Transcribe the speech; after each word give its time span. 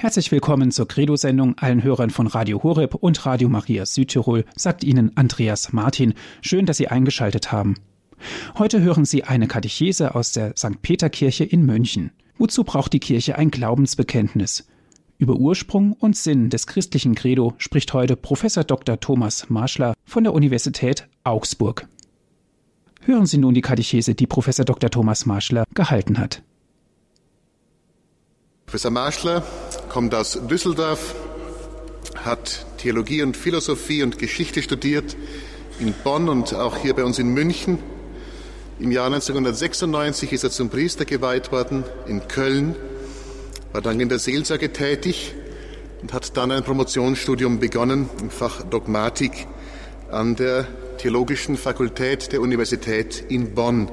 Herzlich 0.00 0.32
willkommen 0.32 0.70
zur 0.70 0.88
Credo-Sendung 0.88 1.58
allen 1.58 1.82
Hörern 1.82 2.08
von 2.08 2.26
Radio 2.26 2.62
Horeb 2.62 2.94
und 2.94 3.26
Radio 3.26 3.50
Maria 3.50 3.84
Südtirol, 3.84 4.46
sagt 4.56 4.82
Ihnen 4.82 5.14
Andreas 5.14 5.74
Martin. 5.74 6.14
Schön, 6.40 6.64
dass 6.64 6.78
Sie 6.78 6.88
eingeschaltet 6.88 7.52
haben. 7.52 7.74
Heute 8.56 8.80
hören 8.80 9.04
Sie 9.04 9.24
eine 9.24 9.46
Katechese 9.46 10.14
aus 10.14 10.32
der 10.32 10.54
St. 10.56 10.80
Peter-Kirche 10.80 11.44
in 11.44 11.66
München. 11.66 12.12
Wozu 12.38 12.64
braucht 12.64 12.94
die 12.94 12.98
Kirche 12.98 13.36
ein 13.36 13.50
Glaubensbekenntnis? 13.50 14.66
Über 15.18 15.34
Ursprung 15.34 15.92
und 15.92 16.16
Sinn 16.16 16.48
des 16.48 16.66
christlichen 16.66 17.14
Credo 17.14 17.52
spricht 17.58 17.92
heute 17.92 18.16
Professor 18.16 18.64
Dr. 18.64 19.00
Thomas 19.00 19.50
Marschler 19.50 19.92
von 20.06 20.24
der 20.24 20.32
Universität 20.32 21.08
Augsburg. 21.24 21.86
Hören 23.02 23.26
Sie 23.26 23.36
nun 23.36 23.52
die 23.52 23.60
Katechese, 23.60 24.14
die 24.14 24.26
Professor 24.26 24.64
Dr. 24.64 24.88
Thomas 24.88 25.26
Marschler 25.26 25.64
gehalten 25.74 26.16
hat. 26.16 26.42
Professor 28.70 28.92
Marschler 28.92 29.42
kommt 29.90 30.14
aus 30.14 30.38
Düsseldorf, 30.48 31.16
hat 32.24 32.64
Theologie 32.78 33.22
und 33.22 33.36
Philosophie 33.36 34.04
und 34.04 34.18
Geschichte 34.18 34.62
studiert 34.62 35.16
in 35.80 35.92
Bonn 36.04 36.28
und 36.28 36.54
auch 36.54 36.76
hier 36.76 36.94
bei 36.94 37.02
uns 37.02 37.18
in 37.18 37.34
München. 37.34 37.78
Im 38.78 38.92
Jahr 38.92 39.06
1996 39.06 40.32
ist 40.32 40.44
er 40.44 40.50
zum 40.50 40.70
Priester 40.70 41.04
geweiht 41.04 41.50
worden 41.50 41.82
in 42.06 42.28
Köln, 42.28 42.76
war 43.72 43.82
dann 43.82 43.98
in 43.98 44.08
der 44.08 44.20
Seelsorge 44.20 44.72
tätig 44.72 45.34
und 46.02 46.12
hat 46.12 46.36
dann 46.36 46.52
ein 46.52 46.62
Promotionsstudium 46.62 47.58
begonnen 47.58 48.08
im 48.20 48.30
Fach 48.30 48.62
Dogmatik 48.62 49.48
an 50.12 50.36
der 50.36 50.68
Theologischen 50.98 51.56
Fakultät 51.56 52.30
der 52.30 52.40
Universität 52.40 53.24
in 53.28 53.54
Bonn. 53.54 53.90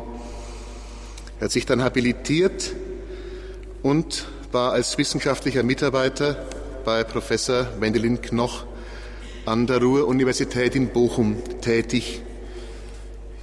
Er 1.39 1.45
hat 1.45 1.51
sich 1.51 1.65
dann 1.65 1.81
habilitiert 1.83 2.75
und 3.81 4.27
war 4.51 4.71
als 4.71 4.97
wissenschaftlicher 4.97 5.63
Mitarbeiter 5.63 6.45
bei 6.85 7.03
Professor 7.03 7.67
Wendelin 7.79 8.21
Knoch 8.21 8.65
an 9.45 9.67
der 9.67 9.81
Ruhr-Universität 9.81 10.75
in 10.75 10.89
Bochum 10.89 11.37
tätig. 11.61 12.21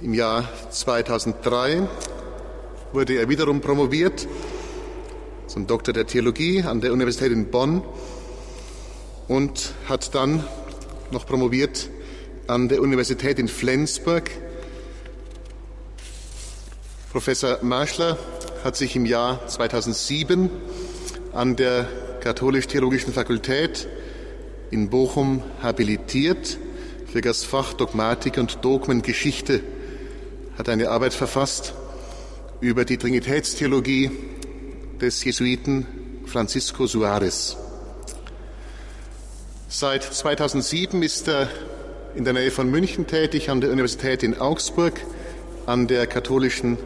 Im 0.01 0.13
Jahr 0.13 0.49
2003 0.71 1.87
wurde 2.91 3.13
er 3.13 3.29
wiederum 3.29 3.61
promoviert 3.61 4.27
zum 5.47 5.67
Doktor 5.67 5.93
der 5.93 6.07
Theologie 6.07 6.63
an 6.63 6.81
der 6.81 6.91
Universität 6.91 7.31
in 7.31 7.51
Bonn 7.51 7.83
und 9.27 9.73
hat 9.87 10.15
dann 10.15 10.43
noch 11.11 11.25
promoviert 11.27 11.89
an 12.47 12.67
der 12.67 12.81
Universität 12.81 13.37
in 13.37 13.47
Flensburg. 13.47 14.31
Professor 17.11 17.59
Marschler 17.61 18.17
hat 18.63 18.75
sich 18.75 18.95
im 18.95 19.05
Jahr 19.05 19.47
2007 19.47 20.49
an 21.35 21.57
der 21.57 21.85
Katholisch-Theologischen 22.21 23.11
Fakultät 23.11 23.89
in 24.71 24.89
Bochum 24.89 25.43
habilitiert 25.61 26.57
für 27.11 27.19
das 27.19 27.43
Fach 27.43 27.73
Dogmatik 27.73 28.37
und 28.37 28.63
Dogmengeschichte, 28.63 29.59
hat 30.57 30.69
eine 30.69 30.89
Arbeit 30.89 31.13
verfasst 31.13 31.73
über 32.61 32.85
die 32.85 32.97
Trinitätstheologie 32.97 34.11
des 35.01 35.25
Jesuiten 35.25 35.85
Francisco 36.25 36.87
Suarez. 36.87 37.57
Seit 39.67 40.03
2007 40.03 41.03
ist 41.03 41.27
er 41.27 41.49
in 42.15 42.23
der 42.23 42.31
Nähe 42.31 42.49
von 42.49 42.71
München 42.71 43.07
tätig, 43.07 43.49
an 43.49 43.59
der 43.59 43.71
Universität 43.71 44.23
in 44.23 44.39
Augsburg, 44.39 45.01
an 45.65 45.87
der 45.87 46.07
katholischen 46.07 46.77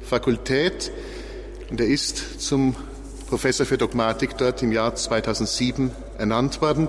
Fakultät. 0.00 0.90
Und 1.68 1.82
er 1.82 1.86
ist 1.86 2.40
zum 2.40 2.74
Professor 3.34 3.66
für 3.66 3.78
Dogmatik 3.78 4.38
dort 4.38 4.62
im 4.62 4.70
Jahr 4.70 4.94
2007 4.94 5.90
ernannt 6.18 6.60
worden 6.60 6.86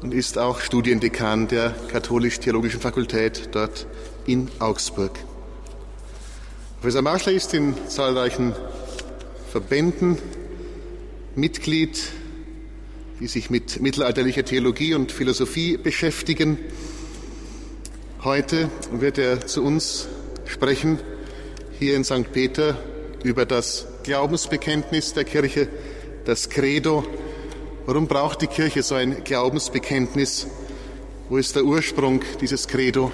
und 0.00 0.14
ist 0.14 0.38
auch 0.38 0.60
Studiendekan 0.60 1.46
der 1.46 1.74
Katholisch-Theologischen 1.88 2.80
Fakultät 2.80 3.50
dort 3.52 3.86
in 4.24 4.48
Augsburg. 4.60 5.10
Professor 6.80 7.02
Marschler 7.02 7.32
ist 7.32 7.52
in 7.52 7.74
zahlreichen 7.86 8.54
Verbänden 9.52 10.16
Mitglied, 11.34 12.02
die 13.20 13.26
sich 13.26 13.50
mit 13.50 13.82
mittelalterlicher 13.82 14.46
Theologie 14.46 14.94
und 14.94 15.12
Philosophie 15.12 15.76
beschäftigen. 15.76 16.56
Heute 18.24 18.70
wird 18.90 19.18
er 19.18 19.46
zu 19.46 19.62
uns 19.62 20.08
sprechen, 20.46 20.98
hier 21.78 21.94
in 21.94 22.04
St. 22.04 22.32
Peter, 22.32 22.78
über 23.22 23.44
das 23.44 23.87
Glaubensbekenntnis 24.02 25.12
der 25.14 25.24
Kirche, 25.24 25.68
das 26.24 26.48
Credo. 26.48 27.04
Warum 27.86 28.06
braucht 28.06 28.42
die 28.42 28.46
Kirche 28.46 28.82
so 28.82 28.94
ein 28.94 29.24
Glaubensbekenntnis? 29.24 30.46
Wo 31.28 31.36
ist 31.36 31.56
der 31.56 31.64
Ursprung 31.64 32.22
dieses 32.40 32.68
Credo? 32.68 33.12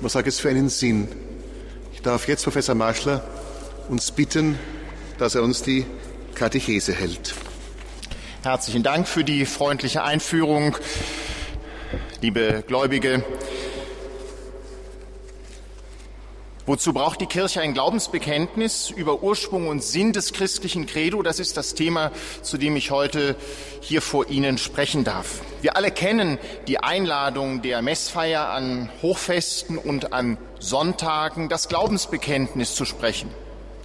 Was 0.00 0.14
hat 0.14 0.26
es 0.26 0.40
für 0.40 0.50
einen 0.50 0.68
Sinn? 0.68 1.08
Ich 1.92 2.02
darf 2.02 2.28
jetzt 2.28 2.44
Professor 2.44 2.74
Marschler 2.74 3.26
uns 3.88 4.10
bitten, 4.10 4.58
dass 5.18 5.34
er 5.34 5.42
uns 5.42 5.62
die 5.62 5.86
Katechese 6.34 6.92
hält. 6.92 7.34
Herzlichen 8.42 8.82
Dank 8.82 9.08
für 9.08 9.24
die 9.24 9.46
freundliche 9.46 10.02
Einführung, 10.02 10.76
liebe 12.20 12.62
Gläubige. 12.66 13.24
Wozu 16.66 16.94
braucht 16.94 17.20
die 17.20 17.26
Kirche 17.26 17.60
ein 17.60 17.74
Glaubensbekenntnis 17.74 18.88
über 18.88 19.22
Ursprung 19.22 19.68
und 19.68 19.84
Sinn 19.84 20.14
des 20.14 20.32
christlichen 20.32 20.86
Credo? 20.86 21.22
Das 21.22 21.38
ist 21.38 21.58
das 21.58 21.74
Thema, 21.74 22.10
zu 22.40 22.56
dem 22.56 22.74
ich 22.74 22.90
heute 22.90 23.36
hier 23.82 24.00
vor 24.00 24.30
Ihnen 24.30 24.56
sprechen 24.56 25.04
darf. 25.04 25.42
Wir 25.60 25.76
alle 25.76 25.90
kennen 25.90 26.38
die 26.66 26.78
Einladung 26.78 27.60
der 27.60 27.82
Messfeier 27.82 28.48
an 28.48 28.88
Hochfesten 29.02 29.76
und 29.76 30.14
an 30.14 30.38
Sonntagen, 30.58 31.50
das 31.50 31.68
Glaubensbekenntnis 31.68 32.74
zu 32.74 32.86
sprechen. 32.86 33.28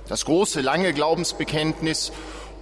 Das 0.08 0.24
große, 0.24 0.62
lange 0.62 0.94
Glaubensbekenntnis 0.94 2.14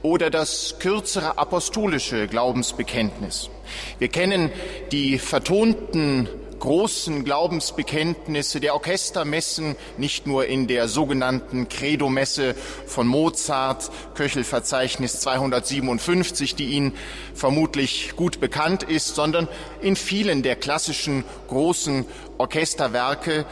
oder 0.02 0.32
das 0.32 0.78
kürzere 0.80 1.38
apostolische 1.38 2.28
Glaubensbekenntnis. 2.28 3.52
Wir 4.00 4.08
kennen 4.08 4.52
die 4.92 5.20
vertonten 5.20 6.28
großen 6.60 7.24
Glaubensbekenntnisse 7.24 8.60
der 8.60 8.74
Orchestermessen, 8.74 9.76
nicht 9.98 10.28
nur 10.28 10.46
in 10.46 10.68
der 10.68 10.88
sogenannten 10.88 11.70
Credo-Messe 11.70 12.56
von 12.86 13.08
Mozart, 13.08 13.90
Köchelverzeichnis 14.16 15.20
257, 15.20 16.56
die 16.56 16.66
Ihnen 16.66 16.94
vermutlich 17.34 18.16
gut 18.16 18.40
bekannt 18.40 18.84
ist, 18.84 19.16
sondern 19.16 19.48
in 19.82 19.96
vielen 19.96 20.44
der 20.44 20.56
klassischen 20.56 21.24
großen 21.48 22.06
Orchesterwerke. 22.38 23.46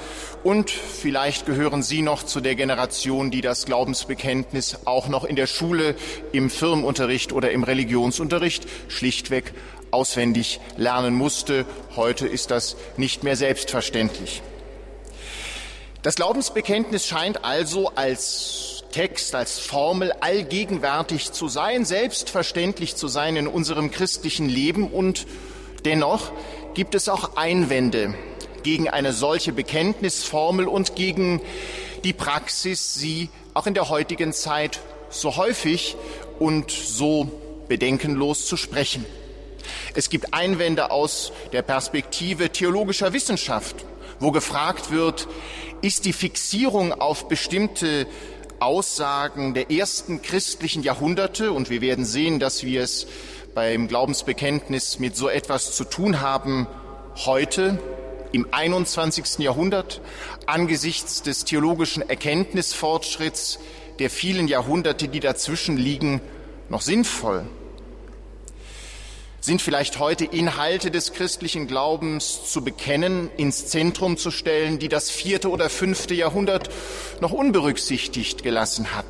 Und 0.43 0.69
vielleicht 0.69 1.45
gehören 1.45 1.81
Sie 1.81 2.01
noch 2.01 2.23
zu 2.23 2.39
der 2.39 2.55
Generation, 2.55 3.31
die 3.31 3.41
das 3.41 3.65
Glaubensbekenntnis 3.65 4.79
auch 4.85 5.07
noch 5.07 5.23
in 5.23 5.35
der 5.35 5.47
Schule, 5.47 5.95
im 6.31 6.49
Firmenunterricht 6.49 7.33
oder 7.33 7.51
im 7.51 7.63
Religionsunterricht 7.63 8.67
schlichtweg 8.87 9.53
auswendig 9.95 10.59
lernen 10.75 11.15
musste. 11.15 11.65
Heute 11.95 12.27
ist 12.27 12.51
das 12.51 12.75
nicht 12.97 13.23
mehr 13.23 13.35
selbstverständlich. 13.35 14.41
Das 16.03 16.15
Glaubensbekenntnis 16.15 17.07
scheint 17.07 17.43
also 17.43 17.89
als 17.95 18.83
Text, 18.91 19.33
als 19.33 19.57
Formel 19.57 20.11
allgegenwärtig 20.19 21.31
zu 21.31 21.47
sein, 21.47 21.83
selbstverständlich 21.83 22.95
zu 22.95 23.07
sein 23.07 23.37
in 23.37 23.47
unserem 23.47 23.89
christlichen 23.89 24.47
Leben 24.47 24.87
und 24.87 25.25
dennoch 25.83 26.31
gibt 26.73 26.93
es 26.93 27.09
auch 27.09 27.35
Einwände 27.37 28.13
gegen 28.63 28.89
eine 28.89 29.13
solche 29.13 29.53
Bekenntnisformel 29.53 30.67
und 30.67 30.95
gegen 30.95 31.41
die 32.03 32.13
Praxis, 32.13 32.95
sie 32.95 33.29
auch 33.53 33.65
in 33.65 33.73
der 33.73 33.89
heutigen 33.89 34.33
Zeit 34.33 34.79
so 35.09 35.37
häufig 35.37 35.95
und 36.39 36.69
so 36.69 37.31
bedenkenlos 37.67 38.45
zu 38.45 38.57
sprechen. 38.57 39.05
Es 39.93 40.09
gibt 40.09 40.33
Einwände 40.33 40.91
aus 40.91 41.31
der 41.51 41.61
Perspektive 41.61 42.49
theologischer 42.49 43.13
Wissenschaft, 43.13 43.85
wo 44.19 44.31
gefragt 44.31 44.91
wird, 44.91 45.27
ist 45.81 46.05
die 46.05 46.13
Fixierung 46.13 46.93
auf 46.93 47.27
bestimmte 47.27 48.07
Aussagen 48.59 49.53
der 49.53 49.71
ersten 49.71 50.21
christlichen 50.21 50.83
Jahrhunderte, 50.83 51.51
und 51.51 51.69
wir 51.69 51.81
werden 51.81 52.05
sehen, 52.05 52.39
dass 52.39 52.63
wir 52.63 52.81
es 52.81 53.07
beim 53.53 53.87
Glaubensbekenntnis 53.87 54.99
mit 54.99 55.15
so 55.15 55.29
etwas 55.29 55.75
zu 55.75 55.83
tun 55.83 56.21
haben, 56.21 56.67
heute 57.25 57.79
im 58.31 58.47
21. 58.51 59.39
Jahrhundert 59.39 60.01
angesichts 60.45 61.21
des 61.21 61.45
theologischen 61.45 62.07
Erkenntnisfortschritts 62.07 63.59
der 63.99 64.09
vielen 64.09 64.47
Jahrhunderte, 64.47 65.07
die 65.07 65.21
dazwischen 65.21 65.77
liegen, 65.77 66.19
noch 66.69 66.81
sinnvoll? 66.81 67.45
Sind 69.45 69.61
vielleicht 69.61 69.99
heute 69.99 70.25
Inhalte 70.25 70.89
des 70.89 71.13
christlichen 71.13 71.67
Glaubens 71.67 72.51
zu 72.51 72.63
bekennen, 72.63 73.29
ins 73.37 73.67
Zentrum 73.67 74.17
zu 74.17 74.31
stellen, 74.31 74.79
die 74.79 74.89
das 74.89 75.11
vierte 75.11 75.51
oder 75.51 75.69
fünfte 75.69 76.15
Jahrhundert 76.15 76.69
noch 77.21 77.31
unberücksichtigt 77.31 78.41
gelassen 78.41 78.95
hat. 78.95 79.05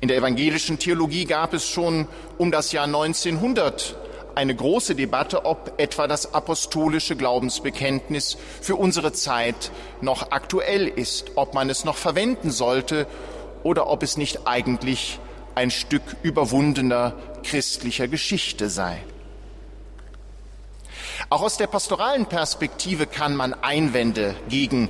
In 0.00 0.08
der 0.08 0.16
evangelischen 0.16 0.80
Theologie 0.80 1.24
gab 1.24 1.54
es 1.54 1.68
schon 1.68 2.08
um 2.36 2.50
das 2.50 2.72
Jahr 2.72 2.86
1900 2.86 3.94
eine 4.34 4.56
große 4.56 4.96
Debatte, 4.96 5.44
ob 5.44 5.74
etwa 5.78 6.08
das 6.08 6.34
apostolische 6.34 7.14
Glaubensbekenntnis 7.14 8.38
für 8.60 8.74
unsere 8.74 9.12
Zeit 9.12 9.70
noch 10.00 10.32
aktuell 10.32 10.88
ist, 10.88 11.32
ob 11.36 11.54
man 11.54 11.70
es 11.70 11.84
noch 11.84 11.96
verwenden 11.96 12.50
sollte 12.50 13.06
oder 13.62 13.88
ob 13.88 14.02
es 14.02 14.16
nicht 14.16 14.48
eigentlich 14.48 15.20
ein 15.54 15.70
Stück 15.70 16.02
überwundener 16.22 17.14
christlicher 17.42 18.08
Geschichte 18.08 18.68
sei. 18.68 19.02
Auch 21.28 21.42
aus 21.42 21.56
der 21.56 21.66
pastoralen 21.66 22.26
Perspektive 22.26 23.06
kann 23.06 23.36
man 23.36 23.54
Einwände 23.54 24.34
gegen 24.48 24.88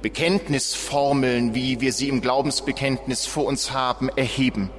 Bekenntnisformeln, 0.00 1.54
wie 1.54 1.80
wir 1.80 1.92
sie 1.92 2.08
im 2.08 2.20
Glaubensbekenntnis 2.20 3.26
vor 3.26 3.44
uns 3.44 3.72
haben, 3.72 4.08
erheben. 4.08 4.70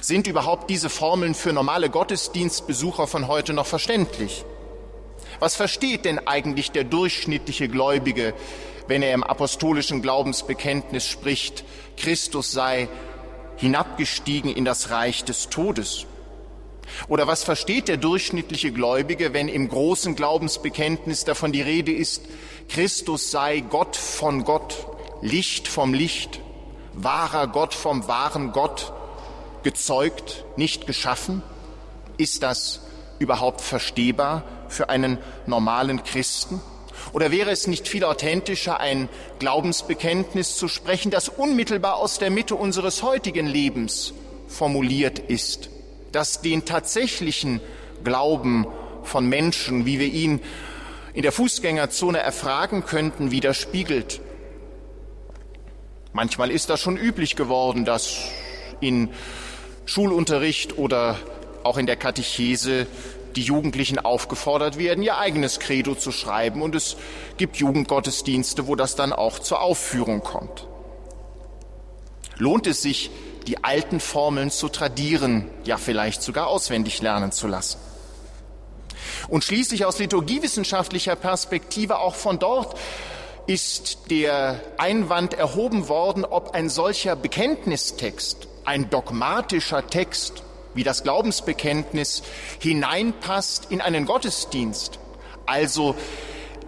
Sind 0.00 0.26
überhaupt 0.26 0.70
diese 0.70 0.88
Formeln 0.88 1.34
für 1.34 1.52
normale 1.52 1.90
Gottesdienstbesucher 1.90 3.06
von 3.06 3.28
heute 3.28 3.52
noch 3.52 3.66
verständlich? 3.66 4.44
Was 5.40 5.56
versteht 5.56 6.04
denn 6.04 6.26
eigentlich 6.26 6.70
der 6.70 6.84
durchschnittliche 6.84 7.68
Gläubige, 7.68 8.34
wenn 8.86 9.02
er 9.02 9.14
im 9.14 9.22
apostolischen 9.22 10.02
Glaubensbekenntnis 10.02 11.06
spricht, 11.06 11.64
Christus 11.96 12.50
sei 12.50 12.88
hinabgestiegen 13.60 14.50
in 14.54 14.64
das 14.64 14.90
Reich 14.90 15.24
des 15.24 15.48
Todes? 15.48 16.06
Oder 17.08 17.26
was 17.26 17.44
versteht 17.44 17.88
der 17.88 17.96
durchschnittliche 17.96 18.72
Gläubige, 18.72 19.32
wenn 19.32 19.48
im 19.48 19.68
großen 19.68 20.16
Glaubensbekenntnis 20.16 21.24
davon 21.24 21.52
die 21.52 21.62
Rede 21.62 21.92
ist, 21.92 22.22
Christus 22.68 23.30
sei 23.30 23.60
Gott 23.60 23.96
von 23.96 24.44
Gott, 24.44 24.86
Licht 25.22 25.68
vom 25.68 25.94
Licht, 25.94 26.40
wahrer 26.94 27.46
Gott 27.46 27.74
vom 27.74 28.08
wahren 28.08 28.52
Gott, 28.52 28.92
gezeugt, 29.62 30.44
nicht 30.56 30.86
geschaffen? 30.86 31.42
Ist 32.16 32.42
das 32.42 32.80
überhaupt 33.18 33.60
verstehbar 33.60 34.42
für 34.68 34.88
einen 34.88 35.18
normalen 35.46 36.02
Christen? 36.02 36.60
Oder 37.12 37.30
wäre 37.30 37.50
es 37.50 37.66
nicht 37.66 37.88
viel 37.88 38.04
authentischer, 38.04 38.80
ein 38.80 39.08
Glaubensbekenntnis 39.38 40.56
zu 40.56 40.68
sprechen, 40.68 41.10
das 41.10 41.28
unmittelbar 41.28 41.96
aus 41.96 42.18
der 42.18 42.30
Mitte 42.30 42.54
unseres 42.54 43.02
heutigen 43.02 43.46
Lebens 43.46 44.12
formuliert 44.46 45.18
ist, 45.18 45.70
das 46.12 46.40
den 46.40 46.64
tatsächlichen 46.64 47.60
Glauben 48.04 48.66
von 49.02 49.28
Menschen, 49.28 49.86
wie 49.86 49.98
wir 49.98 50.06
ihn 50.06 50.40
in 51.12 51.22
der 51.22 51.32
Fußgängerzone 51.32 52.18
erfragen 52.18 52.84
könnten, 52.84 53.30
widerspiegelt? 53.30 54.20
Manchmal 56.12 56.50
ist 56.50 56.70
das 56.70 56.80
schon 56.80 56.96
üblich 56.96 57.36
geworden, 57.36 57.84
dass 57.84 58.18
in 58.80 59.10
Schulunterricht 59.84 60.78
oder 60.78 61.18
auch 61.62 61.78
in 61.78 61.86
der 61.86 61.96
Katechese 61.96 62.86
die 63.36 63.42
Jugendlichen 63.42 63.98
aufgefordert 63.98 64.78
werden, 64.78 65.02
ihr 65.02 65.18
eigenes 65.18 65.60
Credo 65.60 65.94
zu 65.94 66.12
schreiben. 66.12 66.62
Und 66.62 66.74
es 66.74 66.96
gibt 67.36 67.56
Jugendgottesdienste, 67.56 68.66
wo 68.66 68.76
das 68.76 68.96
dann 68.96 69.12
auch 69.12 69.38
zur 69.38 69.60
Aufführung 69.60 70.22
kommt. 70.22 70.66
Lohnt 72.36 72.66
es 72.66 72.82
sich, 72.82 73.10
die 73.46 73.64
alten 73.64 74.00
Formeln 74.00 74.50
zu 74.50 74.68
tradieren, 74.68 75.50
ja 75.64 75.76
vielleicht 75.76 76.22
sogar 76.22 76.46
auswendig 76.46 77.02
lernen 77.02 77.32
zu 77.32 77.46
lassen? 77.46 77.78
Und 79.28 79.44
schließlich 79.44 79.84
aus 79.84 79.98
liturgiewissenschaftlicher 79.98 81.16
Perspektive 81.16 81.98
auch 81.98 82.14
von 82.14 82.38
dort 82.38 82.78
ist 83.46 84.10
der 84.10 84.60
Einwand 84.78 85.34
erhoben 85.34 85.88
worden, 85.88 86.24
ob 86.24 86.54
ein 86.54 86.68
solcher 86.68 87.16
Bekenntnistext 87.16 88.48
ein 88.64 88.90
dogmatischer 88.90 89.86
Text 89.86 90.42
wie 90.74 90.84
das 90.84 91.02
Glaubensbekenntnis 91.02 92.22
hineinpasst 92.60 93.66
in 93.70 93.80
einen 93.80 94.06
Gottesdienst, 94.06 94.98
also 95.46 95.94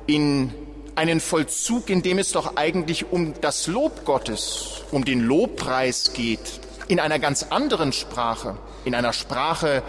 in 0.07 0.53
einen 0.95 1.21
Vollzug, 1.21 1.89
in 1.89 2.03
dem 2.03 2.19
es 2.19 2.33
doch 2.33 2.57
eigentlich 2.57 3.11
um 3.11 3.35
das 3.41 3.67
Lob 3.67 4.05
Gottes, 4.05 4.83
um 4.91 5.05
den 5.05 5.21
Lobpreis 5.21 6.13
geht, 6.13 6.61
in 6.89 7.01
einer 7.01 7.19
ganz 7.19 7.45
anderen 7.45 7.93
Sprache, 7.93 8.59
in 8.85 8.95
einer 8.95 9.13
Sprache 9.13 9.83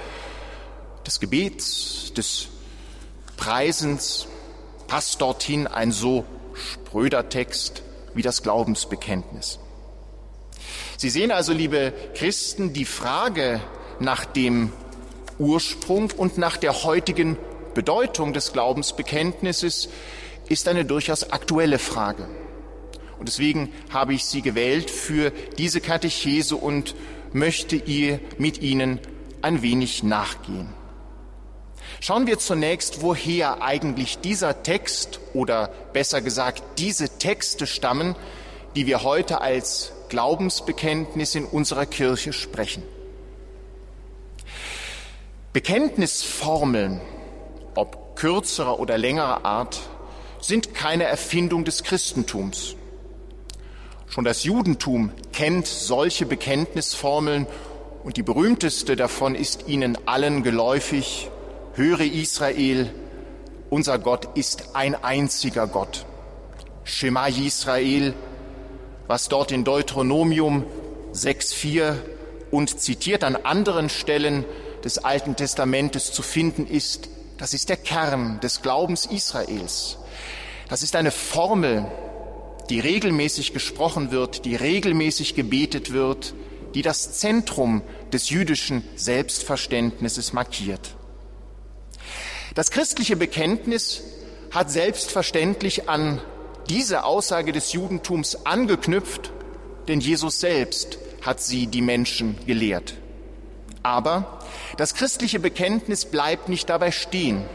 des 1.05 1.19
Gebets, 1.19 2.13
des 2.13 2.47
Preisens, 3.35 4.27
passt 4.87 5.21
dorthin 5.21 5.67
ein 5.67 5.91
so 5.91 6.23
spröder 6.53 7.29
Text 7.29 7.81
wie 8.13 8.21
das 8.21 8.43
Glaubensbekenntnis. 8.43 9.59
Sie 10.97 11.09
sehen 11.09 11.31
also, 11.31 11.51
liebe 11.51 11.93
Christen, 12.13 12.73
die 12.73 12.85
Frage 12.85 13.59
nach 13.99 14.25
dem 14.25 14.71
Ursprung 15.39 16.11
und 16.15 16.37
nach 16.37 16.57
der 16.57 16.83
heutigen 16.83 17.37
Bedeutung 17.73 18.33
des 18.33 18.53
Glaubensbekenntnisses 18.53 19.89
ist 20.47 20.67
eine 20.67 20.85
durchaus 20.85 21.31
aktuelle 21.31 21.79
Frage. 21.79 22.27
Und 23.19 23.27
deswegen 23.27 23.71
habe 23.91 24.13
ich 24.13 24.25
sie 24.25 24.41
gewählt 24.41 24.89
für 24.89 25.31
diese 25.57 25.81
Katechese 25.81 26.55
und 26.55 26.95
möchte 27.31 27.75
ihr 27.75 28.19
mit 28.37 28.61
Ihnen 28.61 28.99
ein 29.41 29.61
wenig 29.61 30.03
nachgehen. 30.03 30.69
Schauen 31.99 32.27
wir 32.27 32.37
zunächst, 32.37 33.01
woher 33.01 33.61
eigentlich 33.61 34.19
dieser 34.19 34.63
Text 34.63 35.19
oder 35.33 35.69
besser 35.93 36.21
gesagt 36.21 36.63
diese 36.77 37.17
Texte 37.17 37.65
stammen, 37.65 38.15
die 38.75 38.87
wir 38.87 39.03
heute 39.03 39.41
als 39.41 39.93
Glaubensbekenntnis 40.09 41.35
in 41.35 41.45
unserer 41.45 41.85
Kirche 41.85 42.33
sprechen. 42.33 42.83
Bekenntnisformeln, 45.53 46.99
ob 47.75 48.15
kürzerer 48.15 48.79
oder 48.79 48.97
längerer 48.97 49.45
Art, 49.45 49.81
sind 50.41 50.73
keine 50.73 51.03
Erfindung 51.03 51.63
des 51.63 51.83
Christentums. 51.83 52.75
Schon 54.07 54.23
das 54.23 54.43
Judentum 54.45 55.11
kennt 55.31 55.67
solche 55.67 56.25
Bekenntnisformeln 56.25 57.45
und 58.03 58.17
die 58.17 58.23
berühmteste 58.23 58.95
davon 58.95 59.35
ist 59.35 59.67
ihnen 59.67 59.95
allen 60.07 60.41
geläufig. 60.41 61.29
Höre 61.75 62.01
Israel, 62.01 62.91
unser 63.69 63.99
Gott 63.99 64.29
ist 64.35 64.75
ein 64.75 64.95
einziger 65.03 65.67
Gott. 65.67 66.07
Shema 66.83 67.27
Israel, 67.27 68.15
was 69.05 69.29
dort 69.29 69.51
in 69.51 69.63
Deuteronomium 69.63 70.65
6.4 71.13 71.93
und 72.49 72.79
zitiert 72.79 73.23
an 73.23 73.35
anderen 73.35 73.89
Stellen 73.89 74.45
des 74.83 74.99
Alten 74.99 75.35
Testamentes 75.35 76.11
zu 76.11 76.21
finden 76.21 76.67
ist, 76.67 77.09
das 77.37 77.53
ist 77.53 77.69
der 77.69 77.77
Kern 77.77 78.39
des 78.41 78.61
Glaubens 78.61 79.05
Israels. 79.05 79.97
Das 80.69 80.83
ist 80.83 80.95
eine 80.95 81.11
Formel, 81.11 81.85
die 82.69 82.79
regelmäßig 82.79 83.53
gesprochen 83.53 84.11
wird, 84.11 84.45
die 84.45 84.55
regelmäßig 84.55 85.35
gebetet 85.35 85.91
wird, 85.93 86.33
die 86.73 86.81
das 86.81 87.13
Zentrum 87.13 87.81
des 88.11 88.29
jüdischen 88.29 88.83
Selbstverständnisses 88.95 90.33
markiert. 90.33 90.95
Das 92.55 92.71
christliche 92.71 93.15
Bekenntnis 93.15 94.03
hat 94.51 94.71
selbstverständlich 94.71 95.89
an 95.89 96.21
diese 96.69 97.03
Aussage 97.03 97.51
des 97.51 97.73
Judentums 97.73 98.45
angeknüpft, 98.45 99.31
denn 99.87 99.99
Jesus 99.99 100.39
selbst 100.39 100.97
hat 101.21 101.41
sie 101.41 101.67
die 101.67 101.81
Menschen 101.81 102.37
gelehrt. 102.45 102.95
Aber 103.81 104.39
das 104.77 104.93
christliche 104.93 105.39
Bekenntnis 105.39 106.05
bleibt 106.05 106.49
nicht 106.49 106.69
dabei 106.69 106.91
stehen. 106.91 107.45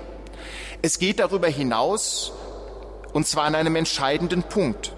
Es 0.82 0.98
geht 0.98 1.18
darüber 1.18 1.48
hinaus, 1.48 2.32
und 3.12 3.26
zwar 3.26 3.44
an 3.44 3.54
einem 3.54 3.76
entscheidenden 3.76 4.42
Punkt. 4.42 4.92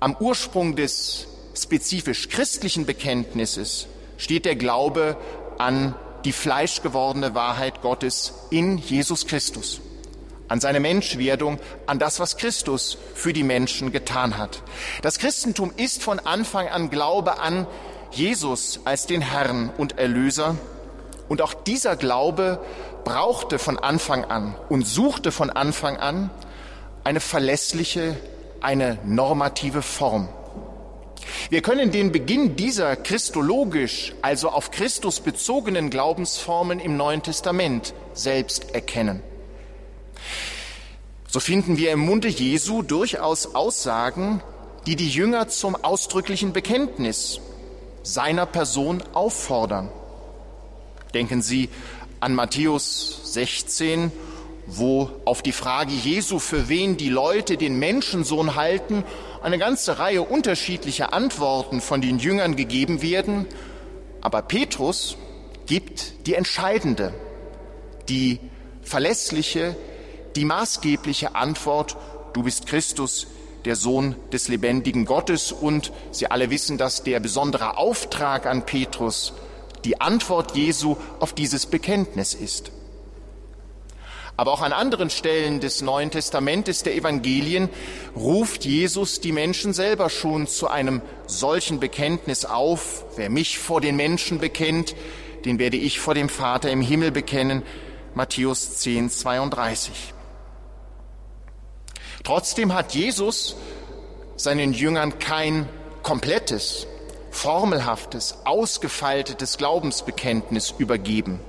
Am 0.00 0.16
Ursprung 0.18 0.76
des 0.76 1.26
spezifisch 1.54 2.28
christlichen 2.28 2.86
Bekenntnisses 2.86 3.88
steht 4.16 4.44
der 4.44 4.56
Glaube 4.56 5.16
an 5.58 5.94
die 6.24 6.32
fleischgewordene 6.32 7.34
Wahrheit 7.34 7.82
Gottes 7.82 8.34
in 8.50 8.78
Jesus 8.78 9.26
Christus 9.26 9.80
an 10.48 10.60
seine 10.60 10.80
Menschwerdung, 10.80 11.58
an 11.86 11.98
das, 11.98 12.20
was 12.20 12.36
Christus 12.36 12.98
für 13.14 13.32
die 13.32 13.42
Menschen 13.42 13.92
getan 13.92 14.38
hat. 14.38 14.62
Das 15.02 15.18
Christentum 15.18 15.72
ist 15.76 16.02
von 16.02 16.18
Anfang 16.18 16.68
an 16.68 16.90
Glaube 16.90 17.38
an 17.38 17.66
Jesus 18.10 18.80
als 18.84 19.06
den 19.06 19.20
Herrn 19.20 19.70
und 19.76 19.98
Erlöser. 19.98 20.56
Und 21.28 21.42
auch 21.42 21.54
dieser 21.54 21.96
Glaube 21.96 22.60
brauchte 23.04 23.58
von 23.58 23.78
Anfang 23.78 24.24
an 24.24 24.54
und 24.68 24.86
suchte 24.86 25.30
von 25.32 25.50
Anfang 25.50 25.96
an 25.96 26.30
eine 27.04 27.20
verlässliche, 27.20 28.16
eine 28.60 28.98
normative 29.04 29.82
Form. 29.82 30.28
Wir 31.50 31.62
können 31.62 31.90
den 31.90 32.12
Beginn 32.12 32.56
dieser 32.56 32.96
christologisch, 32.96 34.14
also 34.22 34.50
auf 34.50 34.70
Christus 34.70 35.20
bezogenen 35.20 35.90
Glaubensformen 35.90 36.80
im 36.80 36.96
Neuen 36.96 37.22
Testament 37.22 37.94
selbst 38.14 38.74
erkennen. 38.74 39.22
So 41.28 41.40
finden 41.40 41.76
wir 41.76 41.92
im 41.92 42.00
Munde 42.00 42.28
Jesu 42.28 42.82
durchaus 42.82 43.54
Aussagen, 43.54 44.42
die 44.86 44.96
die 44.96 45.10
Jünger 45.10 45.48
zum 45.48 45.76
ausdrücklichen 45.76 46.52
Bekenntnis, 46.52 47.40
seiner 48.02 48.46
Person 48.46 49.02
auffordern. 49.12 49.90
Denken 51.14 51.42
Sie 51.42 51.68
an 52.20 52.34
Matthäus 52.34 53.32
16, 53.32 54.12
wo 54.66 55.10
auf 55.24 55.42
die 55.42 55.52
Frage 55.52 55.92
Jesu, 55.92 56.38
für 56.38 56.68
wen 56.68 56.96
die 56.96 57.08
Leute 57.08 57.56
den 57.56 57.78
Menschensohn 57.78 58.54
halten, 58.54 59.04
eine 59.42 59.58
ganze 59.58 59.98
Reihe 59.98 60.22
unterschiedlicher 60.22 61.12
Antworten 61.12 61.80
von 61.80 62.00
den 62.00 62.18
Jüngern 62.18 62.56
gegeben 62.56 63.00
werden. 63.00 63.46
Aber 64.20 64.42
Petrus 64.42 65.16
gibt 65.66 66.26
die 66.26 66.34
entscheidende, 66.34 67.14
die 68.08 68.40
verlässliche, 68.82 69.76
die 70.36 70.44
maßgebliche 70.44 71.34
Antwort, 71.34 71.96
du 72.34 72.42
bist 72.42 72.66
Christus, 72.66 73.26
der 73.64 73.76
Sohn 73.76 74.16
des 74.32 74.48
lebendigen 74.48 75.04
Gottes. 75.04 75.52
Und 75.52 75.92
Sie 76.10 76.30
alle 76.30 76.50
wissen, 76.50 76.78
dass 76.78 77.02
der 77.02 77.20
besondere 77.20 77.76
Auftrag 77.76 78.46
an 78.46 78.66
Petrus 78.66 79.32
die 79.84 80.00
Antwort 80.00 80.56
Jesu 80.56 80.96
auf 81.20 81.32
dieses 81.32 81.66
Bekenntnis 81.66 82.34
ist. 82.34 82.72
Aber 84.38 84.52
auch 84.52 84.60
an 84.60 84.72
anderen 84.72 85.10
Stellen 85.10 85.58
des 85.58 85.82
Neuen 85.82 86.12
Testamentes 86.12 86.84
der 86.84 86.94
Evangelien 86.94 87.68
ruft 88.14 88.64
Jesus 88.64 89.20
die 89.20 89.32
Menschen 89.32 89.72
selber 89.72 90.10
schon 90.10 90.46
zu 90.46 90.68
einem 90.68 91.02
solchen 91.26 91.80
Bekenntnis 91.80 92.44
auf. 92.44 93.04
Wer 93.16 93.30
mich 93.30 93.58
vor 93.58 93.80
den 93.80 93.96
Menschen 93.96 94.38
bekennt, 94.38 94.94
den 95.44 95.58
werde 95.58 95.76
ich 95.76 95.98
vor 95.98 96.14
dem 96.14 96.28
Vater 96.28 96.70
im 96.70 96.82
Himmel 96.82 97.10
bekennen. 97.10 97.64
Matthäus 98.14 98.78
10, 98.78 99.10
32. 99.10 100.14
Trotzdem 102.22 102.74
hat 102.74 102.94
Jesus 102.94 103.56
seinen 104.36 104.72
Jüngern 104.72 105.18
kein 105.18 105.68
komplettes, 106.04 106.86
formelhaftes, 107.30 108.38
ausgefeiltetes 108.44 109.58
Glaubensbekenntnis 109.58 110.74
übergeben. 110.78 111.40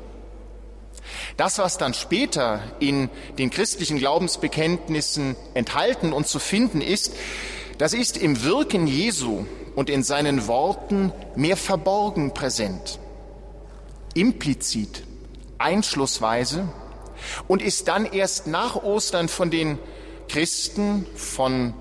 Das, 1.38 1.58
was 1.58 1.78
dann 1.78 1.94
später 1.94 2.62
in 2.80 3.10
den 3.38 3.50
christlichen 3.50 3.98
Glaubensbekenntnissen 3.98 5.36
enthalten 5.54 6.14
und 6.14 6.28
zu 6.28 6.40
finden 6.40 6.82
ist, 6.82 7.14
das 7.78 7.94
ist 7.94 8.18
im 8.18 8.44
Wirken 8.44 8.88
Jesu 8.88 9.46
und 9.76 9.90
in 9.90 10.04
seinen 10.04 10.48
Worten 10.48 11.14
mehr 11.36 11.56
verborgen 11.56 12.34
präsent, 12.34 13.00
implizit, 14.14 15.04
einschlussweise 15.58 16.68
und 17.48 17.62
ist 17.62 17.88
dann 17.88 18.06
erst 18.06 18.48
nach 18.48 18.76
Ostern 18.84 19.30
von 19.30 19.50
den 19.52 19.80
Christen, 20.28 21.06
von 21.16 21.74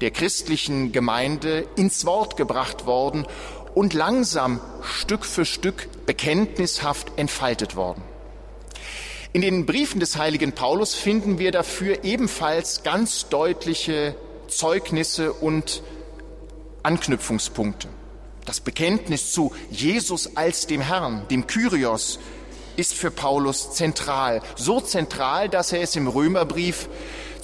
der 0.00 0.10
christlichen 0.10 0.92
Gemeinde 0.92 1.66
ins 1.76 2.04
Wort 2.04 2.36
gebracht 2.36 2.86
worden 2.86 3.26
und 3.74 3.94
langsam 3.94 4.60
Stück 4.82 5.24
für 5.24 5.44
Stück 5.44 5.88
bekenntnishaft 6.06 7.12
entfaltet 7.16 7.76
worden. 7.76 8.02
In 9.32 9.42
den 9.42 9.66
Briefen 9.66 9.98
des 9.98 10.16
heiligen 10.16 10.52
Paulus 10.52 10.94
finden 10.94 11.38
wir 11.38 11.50
dafür 11.50 12.04
ebenfalls 12.04 12.84
ganz 12.84 13.28
deutliche 13.28 14.14
Zeugnisse 14.46 15.32
und 15.32 15.82
Anknüpfungspunkte. 16.84 17.88
Das 18.44 18.60
Bekenntnis 18.60 19.32
zu 19.32 19.52
Jesus 19.70 20.36
als 20.36 20.66
dem 20.66 20.82
Herrn, 20.82 21.26
dem 21.30 21.46
Kyrios, 21.46 22.20
ist 22.76 22.94
für 22.94 23.10
Paulus 23.10 23.72
zentral. 23.72 24.42
So 24.56 24.80
zentral, 24.80 25.48
dass 25.48 25.72
er 25.72 25.80
es 25.80 25.96
im 25.96 26.08
Römerbrief 26.08 26.88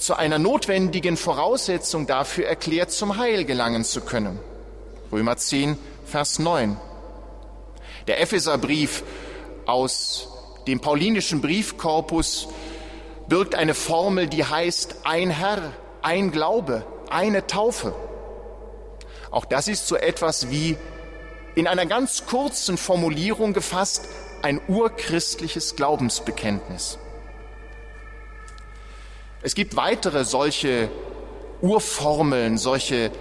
zu 0.01 0.15
einer 0.15 0.39
notwendigen 0.39 1.15
Voraussetzung 1.15 2.07
dafür 2.07 2.47
erklärt, 2.47 2.91
zum 2.91 3.17
Heil 3.17 3.45
gelangen 3.45 3.83
zu 3.83 4.01
können. 4.01 4.39
Römer 5.11 5.37
10, 5.37 5.77
Vers 6.05 6.39
9. 6.39 6.75
Der 8.07 8.19
Epheserbrief 8.19 9.03
aus 9.67 10.27
dem 10.65 10.79
paulinischen 10.79 11.39
Briefkorpus 11.39 12.47
birgt 13.27 13.53
eine 13.53 13.75
Formel, 13.75 14.27
die 14.27 14.43
heißt 14.43 15.01
ein 15.03 15.29
Herr, 15.29 15.71
ein 16.01 16.31
Glaube, 16.31 16.83
eine 17.11 17.45
Taufe. 17.45 17.93
Auch 19.29 19.45
das 19.45 19.67
ist 19.67 19.87
so 19.87 19.95
etwas 19.95 20.49
wie 20.49 20.77
in 21.53 21.67
einer 21.67 21.85
ganz 21.85 22.25
kurzen 22.25 22.77
Formulierung 22.77 23.53
gefasst 23.53 24.07
ein 24.41 24.59
urchristliches 24.67 25.75
Glaubensbekenntnis. 25.75 26.97
Es 29.43 29.55
gibt 29.55 29.75
weitere 29.75 30.23
solche 30.23 30.89
Urformeln, 31.61 32.59
solche 32.59 33.11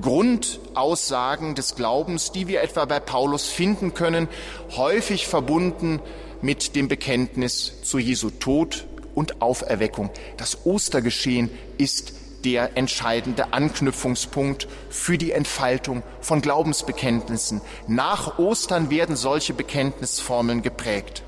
Grundaussagen 0.00 1.56
des 1.56 1.74
Glaubens, 1.74 2.30
die 2.30 2.46
wir 2.46 2.62
etwa 2.62 2.84
bei 2.84 3.00
Paulus 3.00 3.48
finden 3.48 3.92
können, 3.92 4.28
häufig 4.76 5.26
verbunden 5.26 6.00
mit 6.40 6.76
dem 6.76 6.86
Bekenntnis 6.86 7.82
zu 7.82 7.98
Jesu 7.98 8.30
Tod 8.30 8.86
und 9.16 9.42
Auferweckung. 9.42 10.10
Das 10.36 10.66
Ostergeschehen 10.66 11.50
ist 11.78 12.12
der 12.44 12.76
entscheidende 12.76 13.52
Anknüpfungspunkt 13.52 14.68
für 14.88 15.18
die 15.18 15.32
Entfaltung 15.32 16.04
von 16.20 16.42
Glaubensbekenntnissen. 16.42 17.60
Nach 17.88 18.38
Ostern 18.38 18.90
werden 18.90 19.16
solche 19.16 19.52
Bekenntnisformeln 19.52 20.62
geprägt. 20.62 21.24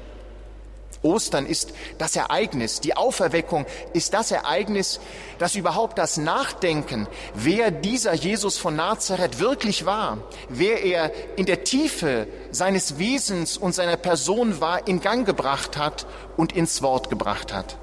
Ostern 1.03 1.47
ist 1.47 1.73
das 1.99 2.17
Ereignis, 2.17 2.81
die 2.81 2.97
Auferweckung 2.97 3.67
ist 3.93 4.15
das 4.15 4.31
Ereignis, 4.31 5.01
das 5.39 5.55
überhaupt 5.55 5.99
das 5.99 6.17
Nachdenken, 6.17 7.07
wer 7.35 7.71
dieser 7.71 8.15
Jesus 8.15 8.59
von 8.59 8.77
Nazareth 8.77 9.39
wirklich 9.39 9.87
war, 9.87 10.19
wer 10.49 10.83
er 10.83 11.13
in 11.37 11.47
der 11.47 11.65
Tiefe 11.65 12.27
seines 12.51 12.99
Wesens 12.99 13.57
und 13.57 13.75
seiner 13.75 13.97
Person 13.97 14.61
war, 14.61 14.89
in 14.89 15.01
Gang 15.01 15.25
gebracht 15.25 15.77
hat 15.77 16.07
und 16.37 16.53
ins 16.53 16.83
Wort 16.83 17.11
gebracht 17.11 17.53
hat. 17.53 17.77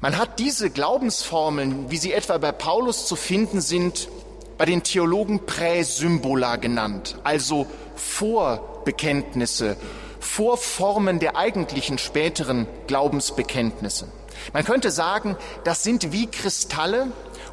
Man 0.00 0.16
hat 0.16 0.38
diese 0.38 0.70
Glaubensformeln, 0.70 1.90
wie 1.90 1.96
sie 1.96 2.12
etwa 2.12 2.38
bei 2.38 2.52
Paulus 2.52 3.06
zu 3.06 3.16
finden 3.16 3.60
sind, 3.60 4.08
bei 4.56 4.64
den 4.64 4.82
Theologen 4.82 5.44
Präsymbola 5.44 6.56
genannt, 6.56 7.16
also 7.24 7.66
Vorbekenntnisse 7.96 9.76
Vorformen 10.20 11.18
der 11.18 11.36
eigentlichen 11.36 11.98
späteren 11.98 12.66
Glaubensbekenntnisse. 12.86 14.08
Man 14.52 14.64
könnte 14.64 14.90
sagen, 14.90 15.36
das 15.64 15.82
sind 15.82 16.12
wie 16.12 16.26
Kristalle, 16.26 17.08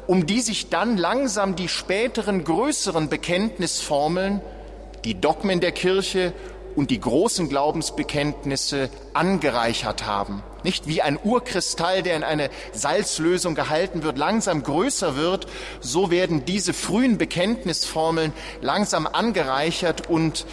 um 0.06 0.26
die 0.26 0.40
sich 0.40 0.68
dann 0.68 0.96
langsam 0.96 1.56
die 1.56 1.68
späteren 1.68 2.44
größeren 2.44 3.08
Bekenntnisformeln, 3.08 4.40
die 5.04 5.20
Dogmen 5.20 5.60
der 5.60 5.72
Kirche 5.72 6.32
und 6.76 6.90
die 6.90 7.00
großen 7.00 7.48
Glaubensbekenntnisse 7.48 8.90
angereichert 9.14 10.06
haben. 10.06 10.42
Nicht 10.62 10.86
wie 10.86 11.00
ein 11.00 11.18
Urkristall, 11.22 12.02
der 12.02 12.16
in 12.16 12.24
eine 12.24 12.50
Salzlösung 12.72 13.54
gehalten 13.54 14.02
wird, 14.02 14.18
langsam 14.18 14.62
größer 14.62 15.16
wird, 15.16 15.46
so 15.80 16.10
werden 16.10 16.44
diese 16.44 16.74
frühen 16.74 17.18
Bekenntnisformeln 17.18 18.32
langsam 18.60 19.06
angereichert 19.06 20.10
und 20.10 20.44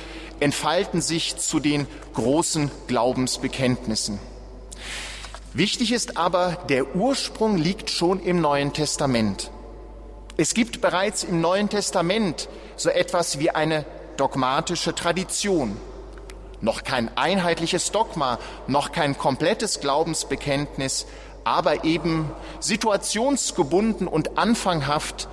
entfalten 0.43 1.01
sich 1.01 1.37
zu 1.37 1.59
den 1.61 1.87
großen 2.13 2.69
Glaubensbekenntnissen. 2.87 4.19
Wichtig 5.53 5.93
ist 5.93 6.17
aber, 6.17 6.57
der 6.67 6.95
Ursprung 6.95 7.57
liegt 7.57 7.89
schon 7.89 8.19
im 8.19 8.41
Neuen 8.41 8.73
Testament. 8.73 9.51
Es 10.35 10.53
gibt 10.53 10.81
bereits 10.81 11.23
im 11.23 11.39
Neuen 11.39 11.69
Testament 11.69 12.49
so 12.75 12.89
etwas 12.89 13.39
wie 13.39 13.51
eine 13.51 13.85
dogmatische 14.17 14.93
Tradition. 14.93 15.77
Noch 16.59 16.83
kein 16.83 17.15
einheitliches 17.17 17.91
Dogma, 17.91 18.37
noch 18.67 18.91
kein 18.91 19.17
komplettes 19.17 19.79
Glaubensbekenntnis, 19.79 21.05
aber 21.45 21.85
eben 21.85 22.29
situationsgebunden 22.59 24.07
und 24.07 24.37
anfanghaft 24.37 25.29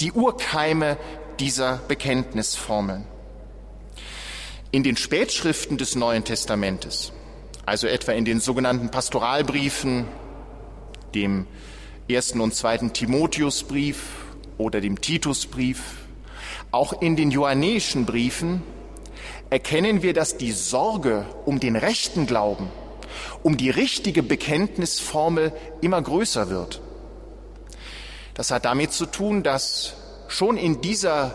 die 0.00 0.12
Urkeime 0.12 0.98
dieser 1.38 1.78
Bekenntnisformeln. 1.88 3.06
In 4.74 4.82
den 4.82 4.96
Spätschriften 4.96 5.76
des 5.76 5.96
Neuen 5.96 6.24
Testamentes, 6.24 7.12
also 7.66 7.86
etwa 7.86 8.12
in 8.12 8.24
den 8.24 8.40
sogenannten 8.40 8.90
Pastoralbriefen, 8.90 10.06
dem 11.14 11.46
ersten 12.08 12.40
und 12.40 12.54
zweiten 12.54 12.94
Timotheusbrief 12.94 13.98
oder 14.56 14.80
dem 14.80 14.98
Titusbrief, 15.02 15.82
auch 16.70 17.02
in 17.02 17.16
den 17.16 17.30
johannäischen 17.30 18.06
Briefen, 18.06 18.62
erkennen 19.50 20.02
wir, 20.02 20.14
dass 20.14 20.38
die 20.38 20.52
Sorge 20.52 21.26
um 21.44 21.60
den 21.60 21.76
rechten 21.76 22.26
Glauben, 22.26 22.70
um 23.42 23.58
die 23.58 23.68
richtige 23.68 24.22
Bekenntnisformel 24.22 25.52
immer 25.82 26.00
größer 26.00 26.48
wird. 26.48 26.80
Das 28.32 28.50
hat 28.50 28.64
damit 28.64 28.94
zu 28.94 29.04
tun, 29.04 29.42
dass 29.42 29.96
schon 30.28 30.56
in 30.56 30.80
dieser 30.80 31.34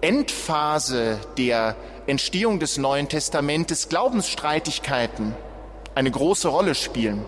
Endphase 0.00 1.20
der 1.38 1.76
Entstehung 2.06 2.58
des 2.58 2.76
Neuen 2.76 3.08
Testamentes 3.08 3.88
Glaubensstreitigkeiten 3.88 5.34
eine 5.94 6.10
große 6.10 6.48
Rolle 6.48 6.74
spielen, 6.74 7.24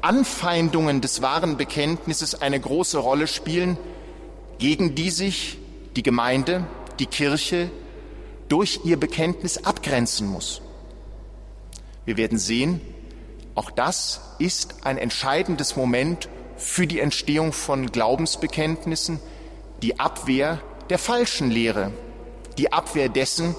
Anfeindungen 0.00 1.00
des 1.00 1.22
wahren 1.22 1.56
Bekenntnisses 1.56 2.40
eine 2.40 2.58
große 2.58 2.98
Rolle 2.98 3.26
spielen, 3.26 3.76
gegen 4.58 4.94
die 4.94 5.10
sich 5.10 5.58
die 5.94 6.02
Gemeinde, 6.02 6.64
die 6.98 7.06
Kirche 7.06 7.70
durch 8.48 8.80
ihr 8.84 8.98
Bekenntnis 8.98 9.64
abgrenzen 9.64 10.26
muss. 10.26 10.62
Wir 12.04 12.16
werden 12.16 12.38
sehen, 12.38 12.80
auch 13.54 13.70
das 13.70 14.20
ist 14.38 14.84
ein 14.84 14.98
entscheidendes 14.98 15.76
Moment 15.76 16.28
für 16.56 16.86
die 16.86 17.00
Entstehung 17.00 17.52
von 17.52 17.92
Glaubensbekenntnissen, 17.92 19.20
die 19.82 20.00
Abwehr 20.00 20.60
der 20.88 20.98
falschen 20.98 21.50
Lehre, 21.50 21.92
die 22.58 22.72
Abwehr 22.72 23.08
dessen, 23.08 23.54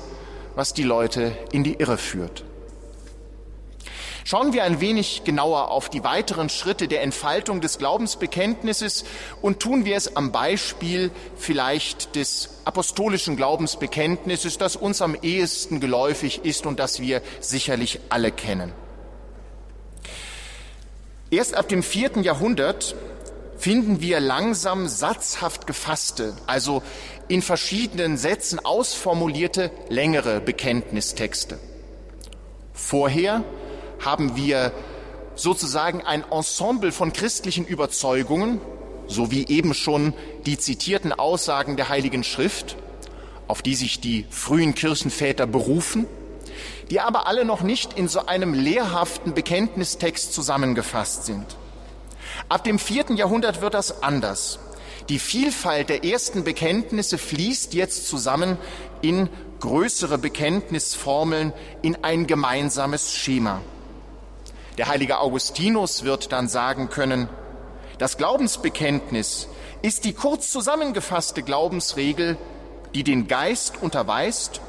was 0.57 0.73
die 0.73 0.83
Leute 0.83 1.37
in 1.51 1.63
die 1.63 1.75
Irre 1.75 1.99
führt. 1.99 2.43
Schauen 4.23 4.53
wir 4.53 4.63
ein 4.63 4.81
wenig 4.81 5.21
genauer 5.23 5.69
auf 5.69 5.87
die 5.87 6.03
weiteren 6.03 6.49
Schritte 6.49 6.87
der 6.87 7.03
Entfaltung 7.03 7.61
des 7.61 7.77
Glaubensbekenntnisses 7.77 9.05
und 9.43 9.59
tun 9.59 9.85
wir 9.85 9.95
es 9.95 10.15
am 10.15 10.31
Beispiel 10.31 11.11
vielleicht 11.37 12.15
des 12.15 12.49
apostolischen 12.65 13.37
Glaubensbekenntnisses, 13.37 14.57
das 14.57 14.75
uns 14.75 15.03
am 15.03 15.15
ehesten 15.21 15.79
geläufig 15.79 16.43
ist 16.43 16.65
und 16.65 16.79
das 16.79 16.99
wir 16.99 17.21
sicherlich 17.39 17.99
alle 18.09 18.31
kennen. 18.31 18.73
Erst 21.29 21.53
ab 21.53 21.69
dem 21.69 21.83
vierten 21.83 22.23
Jahrhundert 22.23 22.95
finden 23.57 24.01
wir 24.01 24.19
langsam 24.19 24.87
satzhaft 24.87 25.67
gefasste, 25.67 26.35
also 26.45 26.83
in 27.27 27.41
verschiedenen 27.41 28.17
Sätzen 28.17 28.63
ausformulierte 28.63 29.71
längere 29.89 30.39
Bekenntnistexte. 30.39 31.59
Vorher 32.73 33.43
haben 34.03 34.35
wir 34.35 34.71
sozusagen 35.35 36.01
ein 36.01 36.23
Ensemble 36.31 36.91
von 36.91 37.13
christlichen 37.13 37.65
Überzeugungen, 37.65 38.61
so 39.07 39.31
wie 39.31 39.47
eben 39.47 39.73
schon 39.73 40.13
die 40.45 40.57
zitierten 40.57 41.13
Aussagen 41.13 41.77
der 41.77 41.89
Heiligen 41.89 42.23
Schrift, 42.23 42.75
auf 43.47 43.61
die 43.61 43.75
sich 43.75 43.99
die 43.99 44.25
frühen 44.29 44.75
Kirchenväter 44.75 45.47
berufen, 45.47 46.05
die 46.89 46.99
aber 46.99 47.27
alle 47.27 47.45
noch 47.45 47.61
nicht 47.61 47.93
in 47.97 48.07
so 48.07 48.25
einem 48.25 48.53
lehrhaften 48.53 49.33
Bekenntnistext 49.33 50.33
zusammengefasst 50.33 51.25
sind. 51.25 51.45
Ab 52.49 52.63
dem 52.63 52.79
vierten 52.79 53.17
Jahrhundert 53.17 53.61
wird 53.61 53.73
das 53.73 54.03
anders. 54.03 54.59
Die 55.09 55.19
Vielfalt 55.19 55.89
der 55.89 56.05
ersten 56.05 56.43
Bekenntnisse 56.43 57.17
fließt 57.17 57.73
jetzt 57.73 58.07
zusammen 58.07 58.57
in 59.01 59.29
größere 59.59 60.17
Bekenntnisformeln, 60.17 61.53
in 61.81 62.03
ein 62.03 62.27
gemeinsames 62.27 63.13
Schema. 63.13 63.61
Der 64.77 64.87
heilige 64.87 65.19
Augustinus 65.19 66.03
wird 66.03 66.31
dann 66.31 66.47
sagen 66.47 66.89
können, 66.89 67.29
das 67.97 68.17
Glaubensbekenntnis 68.17 69.47
ist 69.81 70.05
die 70.05 70.13
kurz 70.13 70.51
zusammengefasste 70.51 71.43
Glaubensregel, 71.43 72.37
die 72.93 73.03
den 73.03 73.27
Geist 73.27 73.81
unterweist, 73.81 74.61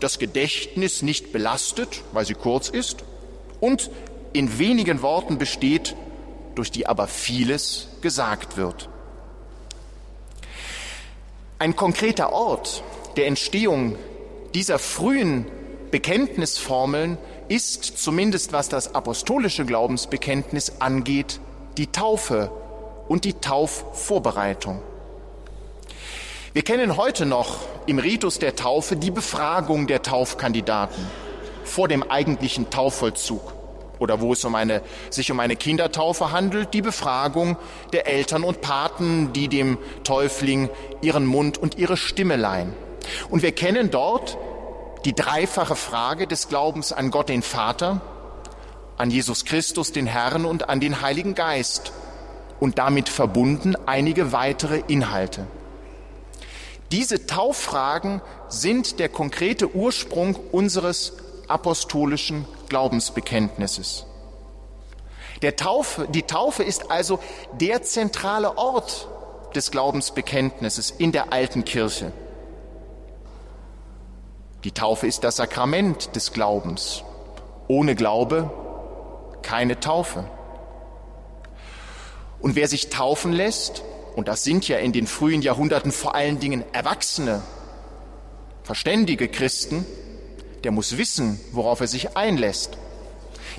das 0.00 0.18
Gedächtnis 0.18 1.02
nicht 1.02 1.32
belastet, 1.32 2.02
weil 2.12 2.24
sie 2.24 2.34
kurz 2.34 2.68
ist, 2.68 3.04
und 3.60 3.90
in 4.32 4.58
wenigen 4.58 5.02
Worten 5.02 5.38
besteht, 5.38 5.96
durch 6.58 6.70
die 6.72 6.86
aber 6.86 7.06
vieles 7.06 7.88
gesagt 8.00 8.56
wird. 8.56 8.88
Ein 11.60 11.76
konkreter 11.76 12.32
Ort 12.32 12.82
der 13.16 13.26
Entstehung 13.26 13.96
dieser 14.54 14.78
frühen 14.78 15.46
Bekenntnisformeln 15.90 17.16
ist, 17.48 17.84
zumindest 18.02 18.52
was 18.52 18.68
das 18.68 18.94
apostolische 18.94 19.64
Glaubensbekenntnis 19.64 20.80
angeht, 20.80 21.40
die 21.76 21.86
Taufe 21.86 22.50
und 23.06 23.24
die 23.24 23.34
Taufvorbereitung. 23.34 24.82
Wir 26.52 26.62
kennen 26.62 26.96
heute 26.96 27.24
noch 27.24 27.58
im 27.86 27.98
Ritus 27.98 28.38
der 28.38 28.56
Taufe 28.56 28.96
die 28.96 29.10
Befragung 29.10 29.86
der 29.86 30.02
Taufkandidaten 30.02 31.06
vor 31.64 31.88
dem 31.88 32.02
eigentlichen 32.02 32.70
Taufvollzug 32.70 33.57
oder 33.98 34.20
wo 34.20 34.32
es 34.32 34.44
um 34.44 34.54
eine, 34.54 34.82
sich 35.10 35.30
um 35.30 35.40
eine 35.40 35.56
Kindertaufe 35.56 36.32
handelt, 36.32 36.74
die 36.74 36.82
Befragung 36.82 37.56
der 37.92 38.06
Eltern 38.06 38.44
und 38.44 38.60
Paten, 38.60 39.32
die 39.32 39.48
dem 39.48 39.78
Täufling 40.04 40.68
ihren 41.00 41.26
Mund 41.26 41.58
und 41.58 41.78
ihre 41.78 41.96
Stimme 41.96 42.36
leihen. 42.36 42.74
Und 43.30 43.42
wir 43.42 43.52
kennen 43.52 43.90
dort 43.90 44.36
die 45.04 45.14
dreifache 45.14 45.76
Frage 45.76 46.26
des 46.26 46.48
Glaubens 46.48 46.92
an 46.92 47.10
Gott 47.10 47.28
den 47.28 47.42
Vater, 47.42 48.00
an 48.96 49.10
Jesus 49.10 49.44
Christus 49.44 49.92
den 49.92 50.06
Herrn 50.06 50.44
und 50.44 50.68
an 50.68 50.80
den 50.80 51.00
Heiligen 51.00 51.34
Geist 51.34 51.92
und 52.60 52.78
damit 52.78 53.08
verbunden 53.08 53.76
einige 53.86 54.32
weitere 54.32 54.82
Inhalte. 54.88 55.46
Diese 56.90 57.26
Tauffragen 57.26 58.22
sind 58.48 58.98
der 58.98 59.08
konkrete 59.08 59.74
Ursprung 59.74 60.36
unseres 60.52 61.14
apostolischen 61.46 62.46
Glaubensbekenntnisses. 62.68 64.06
Der 65.42 65.56
Taufe, 65.56 66.08
die 66.08 66.22
Taufe 66.22 66.62
ist 66.62 66.90
also 66.90 67.20
der 67.60 67.82
zentrale 67.82 68.58
Ort 68.58 69.08
des 69.54 69.70
Glaubensbekenntnisses 69.70 70.90
in 70.90 71.12
der 71.12 71.32
alten 71.32 71.64
Kirche. 71.64 72.12
Die 74.64 74.72
Taufe 74.72 75.06
ist 75.06 75.22
das 75.22 75.36
Sakrament 75.36 76.16
des 76.16 76.32
Glaubens. 76.32 77.04
Ohne 77.68 77.94
Glaube 77.94 78.50
keine 79.42 79.80
Taufe. 79.80 80.24
Und 82.40 82.54
wer 82.54 82.68
sich 82.68 82.90
taufen 82.90 83.32
lässt, 83.32 83.82
und 84.14 84.28
das 84.28 84.44
sind 84.44 84.66
ja 84.68 84.78
in 84.78 84.92
den 84.92 85.06
frühen 85.06 85.42
Jahrhunderten 85.42 85.92
vor 85.92 86.14
allen 86.14 86.40
Dingen 86.40 86.64
erwachsene, 86.72 87.42
verständige 88.62 89.28
Christen, 89.28 89.86
der 90.64 90.72
muss 90.72 90.96
wissen, 90.98 91.40
worauf 91.52 91.80
er 91.80 91.86
sich 91.86 92.16
einlässt. 92.16 92.76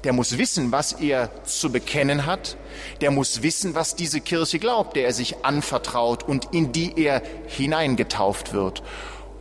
Der 0.04 0.14
muss 0.14 0.38
wissen, 0.38 0.72
was 0.72 0.94
er 0.94 1.30
zu 1.46 1.72
bekennen 1.72 2.26
hat. 2.26 2.56
Der 3.02 3.12
muss 3.12 3.42
wissen, 3.42 3.76
was 3.76 3.96
diese 3.96 4.22
Kirche 4.22 4.60
glaubt, 4.60 4.96
der 4.96 5.06
er 5.06 5.14
sich 5.14 5.44
anvertraut 5.44 6.24
und 6.24 6.54
in 6.54 6.72
die 6.72 6.94
er 7.02 7.22
hineingetauft 7.48 8.54
wird. 8.54 8.82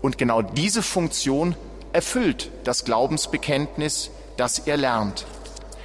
Und 0.03 0.19
genau 0.19 0.43
diese 0.43 0.83
Funktion 0.83 1.55
erfüllt 1.93 2.51
das 2.65 2.85
Glaubensbekenntnis, 2.85 4.11
das 4.37 4.61
er 4.61 4.77
lernt. 4.77 5.27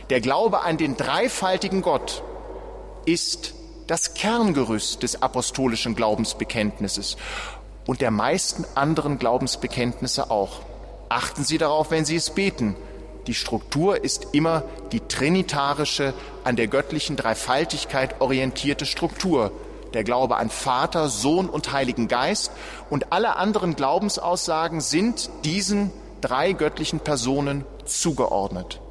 Der 0.10 0.22
Glaube 0.22 0.62
an 0.62 0.78
den 0.78 0.98
dreifaltigen 0.98 1.82
Gott 1.82 2.24
ist 3.06 3.54
das 3.88 4.14
Kerngerüst 4.14 5.04
des 5.04 5.22
apostolischen 5.22 5.96
Glaubensbekenntnisses 5.96 7.18
und 7.86 8.02
der 8.02 8.12
meisten 8.12 8.66
anderen 8.76 9.20
Glaubensbekenntnisse 9.20 10.32
auch. 10.32 10.62
Achten 11.14 11.44
Sie 11.44 11.60
darauf, 11.60 11.92
wenn 11.92 12.06
Sie 12.06 12.16
es 12.16 12.32
beten. 12.32 12.76
Die 13.28 13.36
Struktur 13.36 14.04
ist 14.04 14.30
immer 14.32 14.64
die 14.92 15.00
trinitarische, 15.00 16.12
an 16.44 16.56
der 16.56 16.66
göttlichen 16.66 17.18
Dreifaltigkeit 17.18 18.20
orientierte 18.20 18.88
Struktur. 18.88 19.52
Der 19.94 20.04
Glaube 20.04 20.38
an 20.38 20.50
Vater, 20.50 21.10
Sohn 21.10 21.50
und 21.50 21.72
Heiligen 21.72 22.08
Geist 22.08 22.52
und 22.90 23.14
alle 23.14 23.36
anderen 23.36 23.76
Glaubensaussagen 23.76 24.82
sind 24.82 25.30
diesen 25.46 25.92
drei 26.20 26.54
göttlichen 26.54 27.00
Personen 27.00 27.64
zugeordnet. 27.86 28.82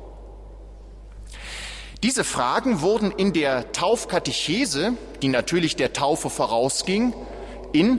Diese 2.04 2.22
Fragen 2.22 2.82
wurden 2.82 3.10
in 3.10 3.32
der 3.32 3.72
Taufkatechese, 3.72 4.92
die 5.22 5.28
natürlich 5.28 5.74
der 5.74 5.92
Taufe 5.92 6.30
vorausging, 6.30 7.14
in 7.72 7.98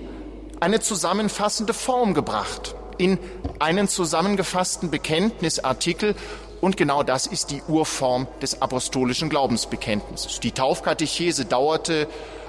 eine 0.61 0.79
zusammenfassende 0.79 1.73
Form 1.73 2.13
gebracht 2.13 2.75
in 2.97 3.19
einen 3.59 3.87
zusammengefassten 3.87 4.91
Bekenntnisartikel 4.91 6.15
und 6.61 6.77
genau 6.77 7.03
das 7.03 7.27
ist 7.27 7.51
die 7.51 7.61
Urform 7.67 8.27
des 8.41 8.61
apostolischen 8.61 9.29
Glaubensbekenntnisses. 9.29 10.39
Die 10.39 10.53
Taufkatechese 10.53 11.43
dauerte 11.45 12.07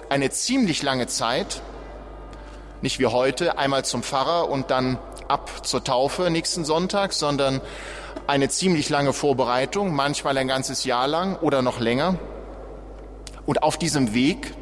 eine 0.09 0.31
ziemlich 0.31 0.83
lange 0.83 1.09
Zeit, 1.09 1.63
nicht 2.81 3.01
wie 3.01 3.07
heute, 3.07 3.59
einmal 3.59 3.85
zum 3.85 4.03
Pfarrer 4.03 4.49
und 4.49 4.71
dann 4.71 4.99
ab 5.27 5.67
zur 5.67 5.83
Taufe 5.83 6.31
nächsten 6.31 6.65
Sonntag, 6.65 7.13
sondern 7.13 7.61
eine 8.27 8.49
ziemlich 8.49 8.89
lange 8.89 9.13
Vorbereitung, 9.13 9.95
manchmal 9.95 10.39
ein 10.39 10.47
ganzes 10.49 10.85
Jahr 10.85 11.09
lang 11.09 11.37
oder 11.41 11.63
noch 11.63 11.81
länger. 11.81 12.17
Und 13.47 13.63
auf 13.63 13.77
diesem 13.77 14.15
Weg 14.15 14.55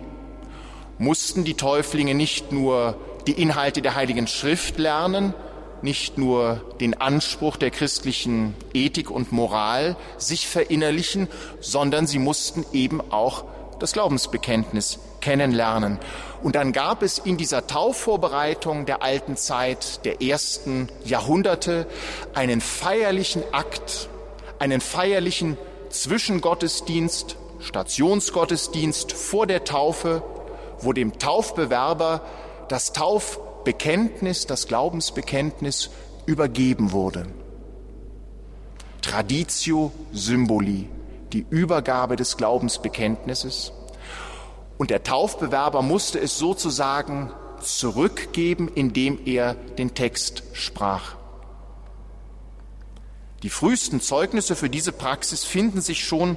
mussten 0.99 1.45
die 1.45 1.55
Täuflinge 1.55 2.15
nicht 2.15 2.53
nur 2.53 2.97
die 3.27 3.33
Inhalte 3.33 3.83
der 3.83 3.95
Heiligen 3.95 4.27
Schrift 4.27 4.79
lernen, 4.79 5.35
nicht 5.83 6.19
nur 6.19 6.61
den 6.81 7.01
Anspruch 7.01 7.57
der 7.57 7.71
christlichen 7.71 8.55
Ethik 8.73 9.11
und 9.11 9.33
Moral 9.33 9.97
sich 10.17 10.49
verinnerlichen, 10.49 11.29
sondern 11.61 12.07
sie 12.07 12.19
mussten 12.19 12.65
eben 12.73 13.01
auch 13.13 13.45
das 13.79 13.93
Glaubensbekenntnis 13.93 15.01
kennenlernen. 15.21 15.99
Und 16.43 16.55
dann 16.55 16.73
gab 16.73 17.03
es 17.03 17.19
in 17.19 17.37
dieser 17.37 17.67
Taufvorbereitung 17.67 18.87
der 18.87 19.03
alten 19.03 19.37
Zeit, 19.37 20.05
der 20.05 20.23
ersten 20.23 20.89
Jahrhunderte, 21.05 21.87
einen 22.35 22.61
feierlichen 22.61 23.43
Akt, 23.53 24.09
einen 24.59 24.81
feierlichen 24.81 25.57
Zwischengottesdienst, 25.91 27.37
Stationsgottesdienst 27.61 29.13
vor 29.13 29.47
der 29.47 29.65
Taufe, 29.65 30.23
wo 30.81 30.93
dem 30.93 31.19
Taufbewerber 31.19 32.23
das 32.69 32.93
Tauf 32.93 33.39
Bekenntnis, 33.65 34.47
das 34.47 34.67
Glaubensbekenntnis 34.67 35.91
übergeben 36.27 36.93
wurde. 36.93 37.27
Traditio 39.01 39.93
Symboli, 40.13 40.89
die 41.33 41.45
Übergabe 41.51 42.17
des 42.17 42.37
Glaubensbekenntnisses. 42.37 43.73
Und 44.79 44.91
der 44.91 45.03
Taufbewerber 45.03 45.83
musste 45.83 46.19
es 46.21 46.39
sozusagen 46.39 47.31
zurückgeben, 47.61 48.69
indem 48.69 49.19
er 49.27 49.55
den 49.55 49.95
Text 49.95 50.43
sprach. 50.53 51.17
Die 53.43 53.51
frühesten 53.51 54.01
Zeugnisse 54.01 54.55
für 54.55 54.71
diese 54.71 54.93
Praxis 54.93 55.43
finden 55.43 55.81
sich 55.81 56.05
schon 56.05 56.37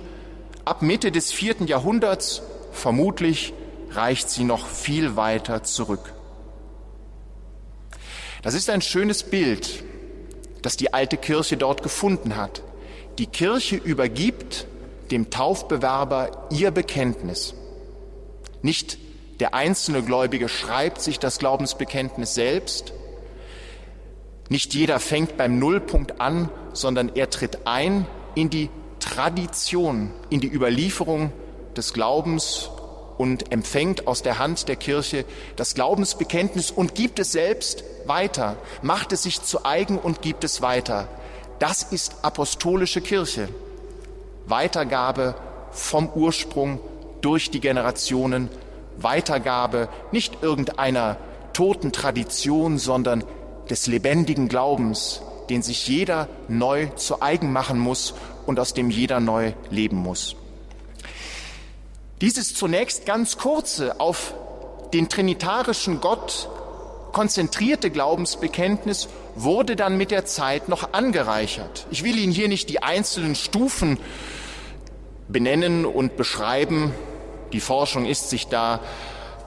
ab 0.65 0.81
Mitte 0.81 1.11
des 1.11 1.31
vierten 1.31 1.67
Jahrhunderts. 1.67 2.41
Vermutlich 2.71 3.53
reicht 3.91 4.29
sie 4.29 4.43
noch 4.43 4.67
viel 4.67 5.15
weiter 5.15 5.63
zurück. 5.63 6.14
Das 8.45 8.53
ist 8.53 8.69
ein 8.69 8.83
schönes 8.83 9.23
Bild, 9.23 9.83
das 10.61 10.77
die 10.77 10.93
alte 10.93 11.17
Kirche 11.17 11.57
dort 11.57 11.81
gefunden 11.81 12.35
hat. 12.35 12.61
Die 13.17 13.25
Kirche 13.25 13.75
übergibt 13.75 14.67
dem 15.09 15.31
Taufbewerber 15.31 16.45
ihr 16.51 16.69
Bekenntnis. 16.69 17.55
Nicht 18.61 18.99
der 19.39 19.55
einzelne 19.55 20.03
Gläubige 20.03 20.47
schreibt 20.47 21.01
sich 21.01 21.17
das 21.17 21.39
Glaubensbekenntnis 21.39 22.35
selbst. 22.35 22.93
Nicht 24.47 24.75
jeder 24.75 24.99
fängt 24.99 25.37
beim 25.37 25.57
Nullpunkt 25.57 26.21
an, 26.21 26.51
sondern 26.71 27.15
er 27.15 27.31
tritt 27.31 27.65
ein 27.65 28.05
in 28.35 28.51
die 28.51 28.69
Tradition, 28.99 30.11
in 30.29 30.39
die 30.39 30.53
Überlieferung 30.53 31.33
des 31.75 31.93
Glaubens 31.93 32.69
und 33.17 33.51
empfängt 33.51 34.07
aus 34.07 34.21
der 34.21 34.39
Hand 34.39 34.67
der 34.67 34.75
Kirche 34.75 35.25
das 35.55 35.73
Glaubensbekenntnis 35.73 36.71
und 36.71 36.95
gibt 36.95 37.19
es 37.19 37.31
selbst 37.31 37.83
weiter, 38.05 38.57
macht 38.81 39.11
es 39.11 39.23
sich 39.23 39.41
zu 39.41 39.65
eigen 39.65 39.97
und 39.97 40.21
gibt 40.21 40.43
es 40.43 40.61
weiter. 40.61 41.07
Das 41.59 41.83
ist 41.83 42.23
apostolische 42.23 43.01
Kirche. 43.01 43.49
Weitergabe 44.45 45.35
vom 45.71 46.09
Ursprung 46.09 46.79
durch 47.21 47.49
die 47.49 47.59
Generationen, 47.59 48.49
Weitergabe 48.97 49.89
nicht 50.11 50.43
irgendeiner 50.43 51.17
toten 51.53 51.91
Tradition, 51.91 52.77
sondern 52.77 53.23
des 53.69 53.87
lebendigen 53.87 54.47
Glaubens, 54.47 55.21
den 55.49 55.61
sich 55.61 55.87
jeder 55.87 56.27
neu 56.47 56.87
zu 56.95 57.21
eigen 57.21 57.51
machen 57.51 57.79
muss 57.79 58.13
und 58.45 58.59
aus 58.59 58.73
dem 58.73 58.89
jeder 58.89 59.19
neu 59.19 59.53
leben 59.69 59.97
muss. 59.97 60.35
Dieses 62.25 62.55
zunächst 62.55 63.05
ganz 63.05 63.37
kurze 63.37 63.99
auf 63.99 64.33
den 64.93 65.09
trinitarischen 65.09 66.01
Gott 66.01 66.49
konzentrierte 67.11 67.91
Glaubensbekenntnis 67.91 69.09
wurde 69.35 69.75
dann 69.75 69.95
mit 69.95 70.09
der 70.09 70.25
Zeit 70.25 70.67
noch 70.67 70.91
angereichert. 70.93 71.85
Ich 71.91 72.03
will 72.03 72.17
Ihnen 72.17 72.33
hier 72.33 72.47
nicht 72.47 72.67
die 72.69 72.81
einzelnen 72.81 73.35
Stufen 73.35 73.99
benennen 75.27 75.85
und 75.85 76.17
beschreiben. 76.17 76.95
Die 77.53 77.59
Forschung 77.59 78.07
ist 78.07 78.31
sich 78.31 78.47
da 78.47 78.79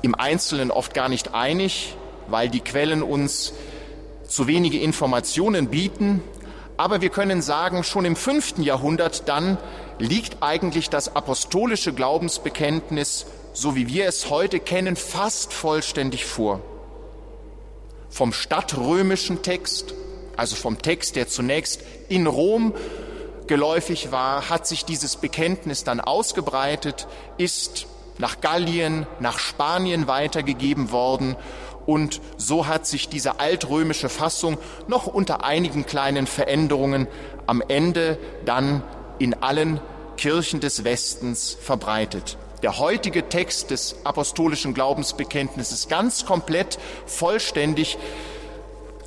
im 0.03 0.15
Einzelnen 0.15 0.71
oft 0.71 0.95
gar 0.95 1.09
nicht 1.09 1.35
einig, 1.35 1.97
weil 2.29 2.49
die 2.49 2.61
Quellen 2.61 3.03
uns 3.03 3.55
zu 4.29 4.47
wenige 4.47 4.79
Informationen 4.79 5.67
bieten. 5.67 6.23
Aber 6.77 7.01
wir 7.01 7.11
können 7.11 7.43
sagen, 7.43 7.83
schon 7.83 8.05
im 8.05 8.15
fünften 8.15 8.63
Jahrhundert 8.63 9.29
dann 9.29 9.59
liegt 9.99 10.43
eigentlich 10.43 10.91
das 10.91 11.15
apostolische 11.15 11.93
Glaubensbekenntnis, 11.93 13.27
so 13.53 13.75
wie 13.75 13.89
wir 13.89 14.07
es 14.07 14.31
heute 14.31 14.61
kennen, 14.61 14.97
fast 14.97 15.53
vollständig 15.53 16.25
vor. 16.25 16.61
Vom 18.09 18.33
stadtrömischen 18.33 19.43
Text, 19.43 19.95
also 20.37 20.57
vom 20.57 20.81
Text, 20.81 21.17
der 21.17 21.29
zunächst 21.29 21.83
in 22.09 22.27
Rom 22.27 22.75
geläufig 23.47 24.13
war, 24.13 24.49
hat 24.49 24.67
sich 24.67 24.85
dieses 24.85 25.17
Bekenntnis 25.17 25.85
dann 25.85 26.01
ausgebreitet, 26.01 27.09
ist 27.39 27.87
nach 28.19 28.41
Gallien, 28.41 29.07
nach 29.21 29.39
Spanien 29.39 30.07
weitergegeben 30.07 30.91
worden 30.91 31.37
und 31.87 32.21
so 32.37 32.67
hat 32.67 32.87
sich 32.87 33.09
diese 33.09 33.41
altrömische 33.41 34.11
Fassung 34.11 34.59
noch 34.89 35.07
unter 35.07 35.45
einigen 35.45 35.87
kleinen 35.87 36.27
Veränderungen 36.27 37.09
am 37.47 37.63
Ende 37.67 38.19
dann 38.45 38.83
in 39.19 39.35
allen 39.35 39.81
Kirchen 40.17 40.61
des 40.61 40.85
Westens 40.85 41.57
verbreitet. 41.61 42.37
Der 42.63 42.79
heutige 42.79 43.29
Text 43.29 43.71
des 43.71 43.97
apostolischen 44.05 44.75
Glaubensbekenntnisses 44.75 45.89
ganz 45.89 46.27
komplett, 46.27 46.79
vollständig 47.07 47.99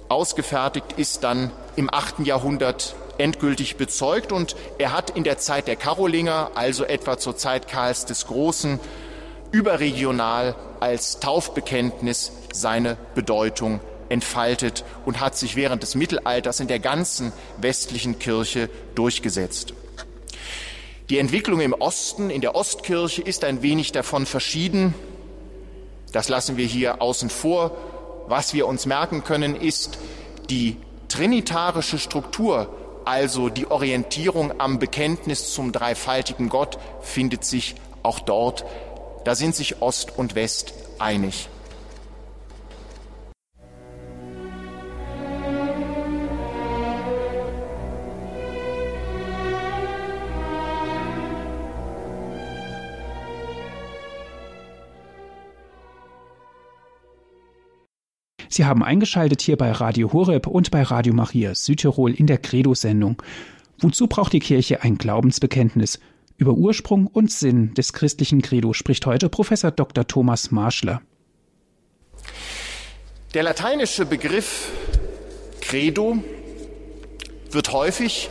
ausgefertigt 0.08 0.93
ist 0.97 1.24
dann 1.24 1.52
im 1.76 1.93
achten 1.93 2.26
Jahrhundert 2.26 2.95
endgültig 3.17 3.76
bezeugt 3.78 4.32
und 4.32 4.56
er 4.78 4.93
hat 4.93 5.12
in 5.12 5.24
der 5.24 5.38
Zeit 5.38 5.67
der 5.67 5.76
Karolinger, 5.76 6.52
also 6.56 6.86
etwa 6.86 7.17
zur 7.17 7.38
Zeit 7.38 7.67
Karls 7.67 8.06
des 8.06 8.28
Großen, 8.28 8.80
überregional 9.52 10.56
als 10.80 11.19
Taufbekenntnis 11.19 12.32
seine 12.54 12.97
Bedeutung 13.15 13.82
entfaltet 14.10 14.84
und 15.06 15.19
hat 15.19 15.38
sich 15.38 15.56
während 15.56 15.84
des 15.84 15.95
Mittelalters 15.95 16.60
in 16.60 16.67
der 16.67 16.80
ganzen 16.80 17.32
westlichen 17.58 18.19
Kirche 18.19 18.69
durchgesetzt. 18.95 19.74
Die 21.12 21.19
Entwicklung 21.19 21.60
im 21.60 21.74
Osten, 21.74 22.30
in 22.30 22.39
der 22.39 22.56
Ostkirche, 22.56 23.21
ist 23.21 23.43
ein 23.43 23.62
wenig 23.62 23.91
davon 23.91 24.26
verschieden. 24.26 24.93
Das 26.13 26.30
lassen 26.30 26.56
wir 26.56 26.65
hier 26.65 27.02
außen 27.02 27.30
vor. 27.30 27.76
Was 28.28 28.54
wir 28.54 28.65
uns 28.65 28.86
merken 28.86 29.26
können, 29.26 29.58
ist 29.58 29.97
die 30.50 30.78
trinitarische 31.10 32.00
Struktur, 32.00 32.74
also 33.04 33.50
die 33.50 33.69
Orientierung 33.69 34.58
am 34.62 34.80
Bekenntnis 34.80 35.54
zum 35.54 35.74
dreifaltigen 35.74 36.47
Gott, 36.47 36.80
findet 37.02 37.43
sich 37.43 37.76
auch 38.04 38.21
dort. 38.21 38.63
Da 39.26 39.36
sind 39.36 39.54
sich 39.54 39.82
Ost 39.82 40.17
und 40.17 40.36
West 40.36 40.74
einig. 40.97 41.50
Sie 58.54 58.66
haben 58.66 58.84
eingeschaltet 58.84 59.42
hier 59.42 59.56
bei 59.56 59.72
Radio 59.72 60.12
Horeb 60.12 60.46
und 60.46 60.72
bei 60.72 60.84
Radio 60.84 61.14
Maria 61.14 61.56
Südtirol 61.56 62.14
in 62.14 62.28
der 62.28 62.38
Credo-Sendung. 62.38 63.24
Wozu 63.80 64.08
braucht 64.08 64.34
die 64.34 64.40
Kirche 64.40 64.84
ein 64.84 64.98
Glaubensbekenntnis? 64.98 66.02
Über 66.36 66.52
Ursprung 66.52 67.08
und 67.08 67.32
Sinn 67.32 67.74
des 67.76 67.94
christlichen 67.94 68.42
Credo 68.42 68.74
spricht 68.74 69.06
heute 69.06 69.30
Professor 69.30 69.72
Dr. 69.72 70.06
Thomas 70.06 70.52
Marschler. 70.52 71.02
Der 73.34 73.44
lateinische 73.44 74.06
Begriff 74.06 74.70
Credo 75.62 76.18
wird 77.52 77.72
häufig 77.72 78.30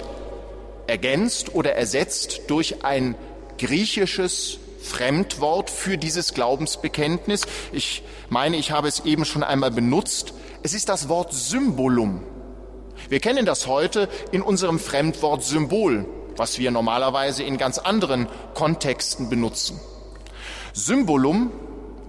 ergänzt 0.87 1.55
oder 1.55 1.73
ersetzt 1.73 2.43
durch 2.49 2.85
ein 2.85 3.15
griechisches 3.57 4.59
Fremdwort 4.83 5.71
für 5.71 5.99
dieses 5.99 6.35
Glaubensbekenntnis. 6.35 7.43
Ich 7.73 8.03
meine, 8.29 8.57
ich 8.57 8.71
habe 8.71 8.89
es 8.89 9.01
eben 9.01 9.25
schon 9.25 9.43
einmal 9.43 9.71
benutzt. 9.71 10.35
Es 10.63 10.75
ist 10.75 10.89
das 10.89 11.09
Wort 11.09 11.33
Symbolum. 11.33 12.23
Wir 13.09 13.21
kennen 13.21 13.47
das 13.47 13.67
heute 13.67 14.09
in 14.33 14.43
unserem 14.43 14.79
Fremdwort 14.79 15.43
Symbol, 15.43 16.07
was 16.37 16.59
wir 16.59 16.71
normalerweise 16.71 17.43
in 17.43 17.59
ganz 17.59 17.79
anderen 17.79 18.29
Kontexten 18.55 19.29
benutzen. 19.29 19.81
Symbolum 20.73 21.51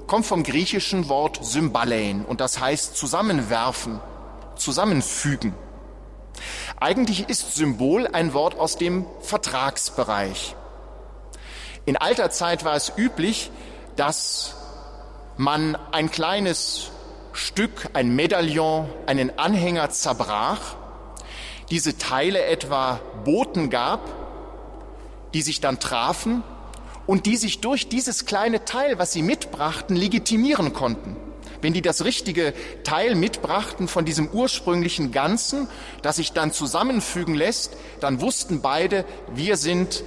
kommt 0.08 0.26
vom 0.26 0.44
griechischen 0.44 1.10
Wort 1.10 1.40
Symbalein 1.44 2.26
und 2.26 2.42
das 2.42 2.60
heißt 2.60 2.96
zusammenwerfen, 2.96 4.00
zusammenfügen. 4.56 5.54
Eigentlich 6.80 7.30
ist 7.30 7.56
Symbol 7.56 8.08
ein 8.08 8.34
Wort 8.34 8.60
aus 8.60 8.78
dem 8.78 9.06
Vertragsbereich. 9.22 10.56
In 11.86 11.98
alter 11.98 12.30
Zeit 12.30 12.64
war 12.64 12.76
es 12.76 12.92
üblich, 12.96 13.50
dass 13.96 14.56
man 15.38 15.76
ein 15.92 16.12
kleines 16.12 16.92
Stück, 17.34 17.90
ein 17.94 18.16
Medaillon, 18.16 18.88
einen 19.08 19.40
Anhänger 19.40 19.90
zerbrach, 19.90 20.76
diese 21.72 21.98
Teile 21.98 22.44
etwa 22.46 23.00
Boten 23.26 23.70
gab, 23.70 24.02
die 25.34 25.42
sich 25.42 25.60
dann 25.60 25.80
trafen 25.80 26.44
und 27.08 27.26
die 27.26 27.38
sich 27.38 27.62
durch 27.62 27.90
dieses 27.90 28.26
kleine 28.26 28.64
Teil, 28.66 29.00
was 29.00 29.14
sie 29.14 29.24
mitbrachten, 29.24 29.96
legitimieren 29.96 30.74
konnten. 30.74 31.16
Wenn 31.62 31.74
die 31.74 31.82
das 31.82 32.04
richtige 32.04 32.54
Teil 32.84 33.16
mitbrachten 33.16 33.88
von 33.88 34.06
diesem 34.06 34.28
ursprünglichen 34.30 35.12
Ganzen, 35.12 35.68
das 36.02 36.18
sich 36.18 36.34
dann 36.34 36.52
zusammenfügen 36.52 37.34
lässt, 37.34 37.76
dann 38.02 38.22
wussten 38.22 38.62
beide, 38.62 39.06
wir 39.34 39.58
sind 39.58 40.04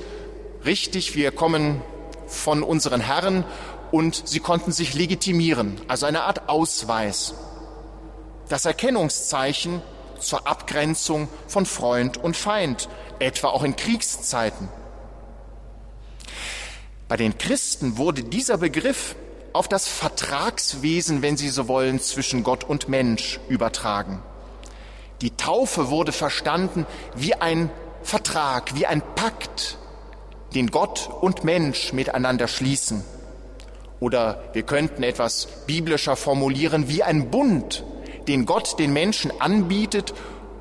richtig, 0.64 1.14
wir 1.14 1.30
kommen 1.30 1.82
von 2.26 2.62
unseren 2.62 3.00
Herren 3.00 3.44
und 3.90 4.26
sie 4.26 4.40
konnten 4.40 4.72
sich 4.72 4.94
legitimieren, 4.94 5.80
also 5.88 6.06
eine 6.06 6.22
Art 6.22 6.48
Ausweis. 6.48 7.34
das 8.48 8.64
Erkennungszeichen 8.64 9.82
zur 10.18 10.46
Abgrenzung 10.46 11.28
von 11.48 11.66
Freund 11.66 12.16
und 12.16 12.36
Feind, 12.36 12.88
etwa 13.18 13.48
auch 13.48 13.62
in 13.62 13.76
Kriegszeiten. 13.76 14.68
Bei 17.08 17.16
den 17.16 17.36
Christen 17.38 17.96
wurde 17.96 18.22
dieser 18.22 18.58
Begriff 18.58 19.16
auf 19.52 19.68
das 19.68 19.86
Vertragswesen, 19.86 21.22
wenn 21.22 21.36
Sie 21.36 21.48
so 21.48 21.68
wollen, 21.68 22.00
zwischen 22.00 22.42
Gott 22.42 22.64
und 22.64 22.88
Mensch 22.88 23.38
übertragen. 23.48 24.22
Die 25.20 25.30
Taufe 25.30 25.90
wurde 25.90 26.12
verstanden 26.12 26.86
wie 27.14 27.34
ein 27.34 27.70
Vertrag, 28.02 28.74
wie 28.74 28.86
ein 28.86 29.02
Pakt, 29.14 29.78
den 30.54 30.70
Gott 30.70 31.10
und 31.20 31.44
Mensch 31.44 31.92
miteinander 31.92 32.48
schließen. 32.48 33.04
Oder 34.00 34.42
wir 34.52 34.62
könnten 34.62 35.02
etwas 35.02 35.48
biblischer 35.66 36.16
formulieren 36.16 36.88
wie 36.88 37.02
ein 37.02 37.30
Bund, 37.30 37.84
den 38.28 38.46
Gott 38.46 38.78
den 38.78 38.92
Menschen 38.92 39.32
anbietet 39.40 40.14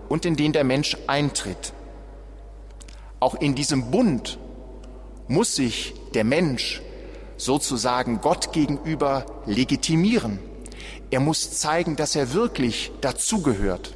und 0.10 0.26
in 0.26 0.36
den 0.36 0.54
der 0.54 0.64
Mensch 0.64 0.98
eintritt. 1.08 1.74
Auch 3.20 3.36
in 3.36 3.56
diesem 3.56 3.92
Bund 3.92 4.38
muss 5.28 5.56
sich 5.56 5.94
der 6.14 6.24
Mensch 6.24 6.82
sozusagen 7.38 8.22
Gott 8.22 8.54
gegenüber 8.54 9.26
legitimieren. 9.46 10.40
Er 11.10 11.20
muss 11.20 11.58
zeigen, 11.60 11.96
dass 11.96 12.16
er 12.16 12.34
wirklich 12.34 12.92
dazugehört. 13.02 13.96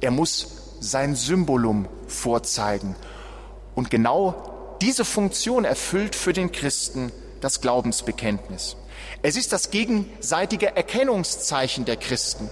Er 0.00 0.10
muss 0.10 0.74
sein 0.80 1.14
Symbolum 1.14 1.88
vorzeigen. 2.06 2.94
Und 3.74 3.90
genau 3.90 4.55
diese 4.80 5.04
Funktion 5.04 5.64
erfüllt 5.64 6.14
für 6.14 6.32
den 6.32 6.52
Christen 6.52 7.12
das 7.40 7.60
Glaubensbekenntnis. 7.60 8.76
Es 9.22 9.36
ist 9.36 9.52
das 9.52 9.70
gegenseitige 9.70 10.76
Erkennungszeichen 10.76 11.84
der 11.84 11.96
Christen. 11.96 12.50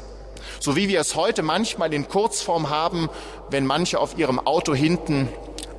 So 0.60 0.76
wie 0.76 0.88
wir 0.88 1.00
es 1.00 1.14
heute 1.14 1.42
manchmal 1.42 1.92
in 1.92 2.08
Kurzform 2.08 2.70
haben, 2.70 3.08
wenn 3.50 3.66
manche 3.66 3.98
auf 3.98 4.18
ihrem 4.18 4.38
Auto 4.38 4.74
hinten 4.74 5.28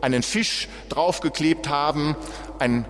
einen 0.01 0.23
Fisch 0.23 0.67
draufgeklebt 0.89 1.69
haben, 1.69 2.15
ein, 2.59 2.85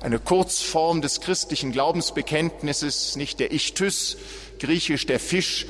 eine 0.00 0.18
Kurzform 0.18 1.02
des 1.02 1.20
christlichen 1.20 1.72
Glaubensbekenntnisses, 1.72 3.16
nicht 3.16 3.40
der 3.40 3.52
Ichthys, 3.52 4.16
griechisch 4.58 5.06
der 5.06 5.20
Fisch, 5.20 5.66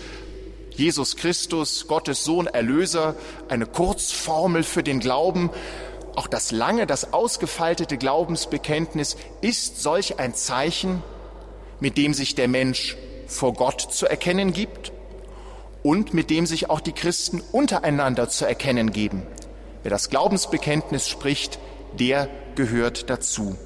Jesus 0.70 1.16
Christus, 1.16 1.88
Gottes 1.88 2.24
Sohn, 2.24 2.46
Erlöser, 2.46 3.16
eine 3.48 3.66
Kurzformel 3.66 4.62
für 4.62 4.82
den 4.82 5.00
Glauben. 5.00 5.50
Auch 6.18 6.26
das 6.26 6.50
lange, 6.50 6.84
das 6.88 7.12
ausgefaltete 7.12 7.96
Glaubensbekenntnis 7.96 9.16
ist 9.40 9.80
solch 9.80 10.18
ein 10.18 10.34
Zeichen, 10.34 11.00
mit 11.78 11.96
dem 11.96 12.12
sich 12.12 12.34
der 12.34 12.48
Mensch 12.48 12.96
vor 13.28 13.52
Gott 13.52 13.80
zu 13.80 14.04
erkennen 14.04 14.52
gibt 14.52 14.90
und 15.84 16.14
mit 16.14 16.30
dem 16.30 16.44
sich 16.44 16.70
auch 16.70 16.80
die 16.80 16.90
Christen 16.90 17.40
untereinander 17.52 18.28
zu 18.28 18.46
erkennen 18.46 18.90
geben. 18.90 19.22
Wer 19.84 19.90
das 19.90 20.10
Glaubensbekenntnis 20.10 21.08
spricht, 21.08 21.60
der 22.00 22.28
gehört 22.56 23.10
dazu. 23.10 23.56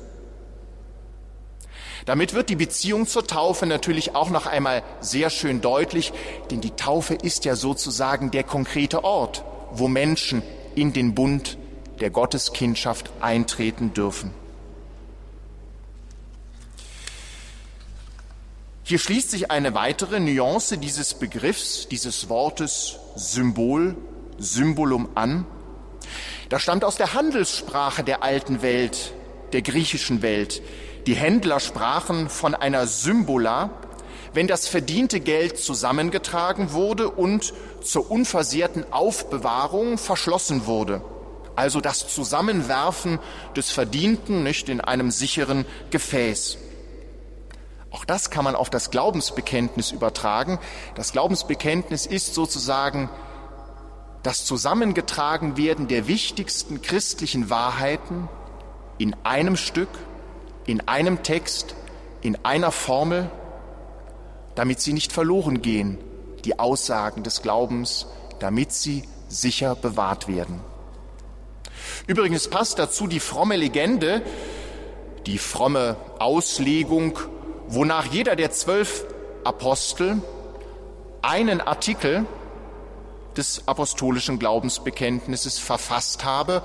Damit 2.05 2.35
wird 2.35 2.51
die 2.51 2.57
Beziehung 2.57 3.07
zur 3.07 3.27
Taufe 3.27 3.65
natürlich 3.65 4.15
auch 4.15 4.29
noch 4.29 4.45
einmal 4.45 4.83
sehr 5.01 5.31
schön 5.31 5.63
deutlich, 5.63 6.13
denn 6.51 6.61
die 6.61 6.73
Taufe 6.73 7.15
ist 7.15 7.47
ja 7.47 7.57
sozusagen 7.57 8.31
der 8.31 8.45
konkrete 8.45 9.05
Ort, 9.05 9.43
wo 9.73 9.89
Menschen 9.89 10.43
in 10.75 10.93
den 10.93 11.15
Bund 11.15 11.57
der 12.03 12.11
Gotteskindschaft 12.11 13.13
eintreten 13.21 13.95
dürfen. 13.95 14.33
Hier 18.83 18.99
schließt 18.99 19.31
sich 19.31 19.53
eine 19.53 19.75
weitere 19.75 20.19
Nuance 20.19 20.79
dieses 20.79 21.15
Begriffs, 21.15 21.87
dieses 21.87 22.29
Wortes 22.29 22.97
Symbol, 23.15 23.95
Symbolum 24.37 25.11
an. 25.15 25.47
Das 26.49 26.63
stammt 26.63 26.85
aus 26.85 26.97
der 26.97 27.15
Handelssprache 27.15 28.03
der 28.03 28.25
alten 28.25 28.63
Welt, 28.63 29.13
der 29.53 29.63
griechischen 29.63 30.23
Welt. 30.23 30.61
Die 31.07 31.15
Händler 31.15 31.61
sprachen 31.61 32.29
von 32.29 32.57
einer 32.57 32.89
Symbola, 32.89 33.71
wenn 34.35 34.49
das 34.49 34.67
verdiente 34.67 35.21
Geld 35.21 35.57
zusammengetragen 35.57 36.73
wurde 36.73 37.09
und 37.09 37.55
zur 37.81 38.11
unversehrten 38.11 38.93
Aufbewahrung 38.93 39.99
verschlossen 39.99 40.67
wurde. 40.67 41.01
Also 41.57 41.81
das 41.81 42.13
Zusammenwerfen 42.13 43.19
des 43.57 43.71
Verdienten 43.71 44.43
nicht 44.43 44.69
in 44.69 44.81
einem 44.81 45.11
sicheren 45.11 45.65
Gefäß. 45.91 46.59
Auch 47.91 48.05
das 48.05 48.31
kann 48.31 48.45
man 48.45 48.57
auf 48.57 48.71
das 48.71 48.91
Glaubensbekenntnis 48.91 49.93
übertragen. 49.93 50.59
Das 50.95 51.13
Glaubensbekenntnis 51.13 52.07
ist 52.07 52.35
sozusagen 52.35 53.11
das 54.23 54.45
Zusammengetragenwerden 54.47 55.89
der 55.89 56.09
wichtigsten 56.09 56.81
christlichen 56.81 57.51
Wahrheiten 57.51 58.29
in 58.99 59.15
einem 59.25 59.57
Stück 59.57 59.89
in 60.67 60.87
einem 60.89 61.23
Text, 61.23 61.75
in 62.21 62.45
einer 62.45 62.73
Formel, 62.73 63.31
damit 64.55 64.81
sie 64.81 64.93
nicht 64.93 65.13
verloren 65.13 65.63
gehen, 65.63 65.99
die 66.45 66.59
Aussagen 66.59 67.23
des 67.23 67.43
Glaubens, 67.43 68.07
damit 68.39 68.73
sie 68.73 69.05
sicher 69.29 69.75
bewahrt 69.75 70.29
werden. 70.29 70.61
Übrigens 72.07 72.49
passt 72.49 72.79
dazu 72.79 73.07
die 73.07 73.21
fromme 73.21 73.57
Legende, 73.57 74.23
die 75.27 75.39
fromme 75.39 75.97
Auslegung, 76.19 77.19
wonach 77.69 78.07
jeder 78.07 78.37
der 78.37 78.51
zwölf 78.51 79.05
Apostel 79.45 80.21
einen 81.23 81.61
Artikel 81.61 82.27
des 83.37 83.67
apostolischen 83.67 84.39
Glaubensbekenntnisses 84.39 85.59
verfasst 85.59 86.25
habe 86.25 86.63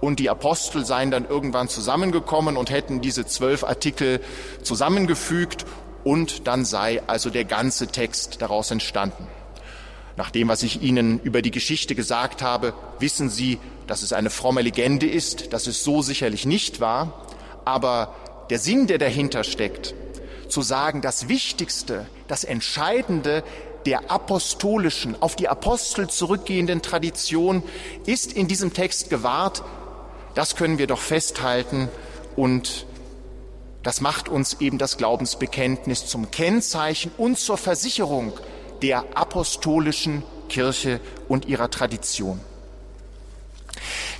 und 0.00 0.20
die 0.20 0.30
Apostel 0.30 0.84
seien 0.84 1.10
dann 1.10 1.26
irgendwann 1.26 1.68
zusammengekommen 1.68 2.56
und 2.56 2.70
hätten 2.70 3.00
diese 3.00 3.26
zwölf 3.26 3.64
Artikel 3.64 4.20
zusammengefügt 4.62 5.66
und 6.04 6.46
dann 6.46 6.64
sei 6.64 7.02
also 7.06 7.30
der 7.30 7.44
ganze 7.44 7.88
Text 7.88 8.40
daraus 8.40 8.70
entstanden. 8.70 9.26
Nach 10.16 10.30
dem, 10.30 10.48
was 10.48 10.62
ich 10.62 10.82
Ihnen 10.82 11.20
über 11.20 11.42
die 11.42 11.50
Geschichte 11.50 11.94
gesagt 11.94 12.42
habe, 12.42 12.74
wissen 12.98 13.28
Sie, 13.28 13.58
dass 13.88 14.02
es 14.02 14.12
eine 14.12 14.30
fromme 14.30 14.62
Legende 14.62 15.06
ist, 15.06 15.52
dass 15.52 15.66
es 15.66 15.82
so 15.82 16.02
sicherlich 16.02 16.46
nicht 16.46 16.78
war, 16.78 17.26
aber 17.64 18.14
der 18.50 18.58
Sinn, 18.58 18.86
der 18.86 18.98
dahinter 18.98 19.42
steckt, 19.42 19.94
zu 20.48 20.62
sagen, 20.62 21.02
das 21.02 21.28
Wichtigste, 21.28 22.06
das 22.28 22.44
Entscheidende 22.44 23.42
der 23.86 24.10
apostolischen, 24.10 25.20
auf 25.20 25.36
die 25.36 25.48
Apostel 25.48 26.08
zurückgehenden 26.08 26.82
Tradition 26.82 27.62
ist 28.06 28.32
in 28.32 28.46
diesem 28.46 28.72
Text 28.72 29.10
gewahrt, 29.10 29.62
das 30.34 30.56
können 30.56 30.78
wir 30.78 30.86
doch 30.86 31.00
festhalten 31.00 31.88
und 32.36 32.86
das 33.82 34.00
macht 34.00 34.28
uns 34.28 34.60
eben 34.60 34.76
das 34.78 34.98
Glaubensbekenntnis 34.98 36.06
zum 36.06 36.30
Kennzeichen 36.30 37.10
und 37.16 37.38
zur 37.38 37.56
Versicherung 37.56 38.32
der 38.82 39.04
apostolischen 39.14 40.22
Kirche 40.48 41.00
und 41.28 41.46
ihrer 41.46 41.70
Tradition. 41.70 42.40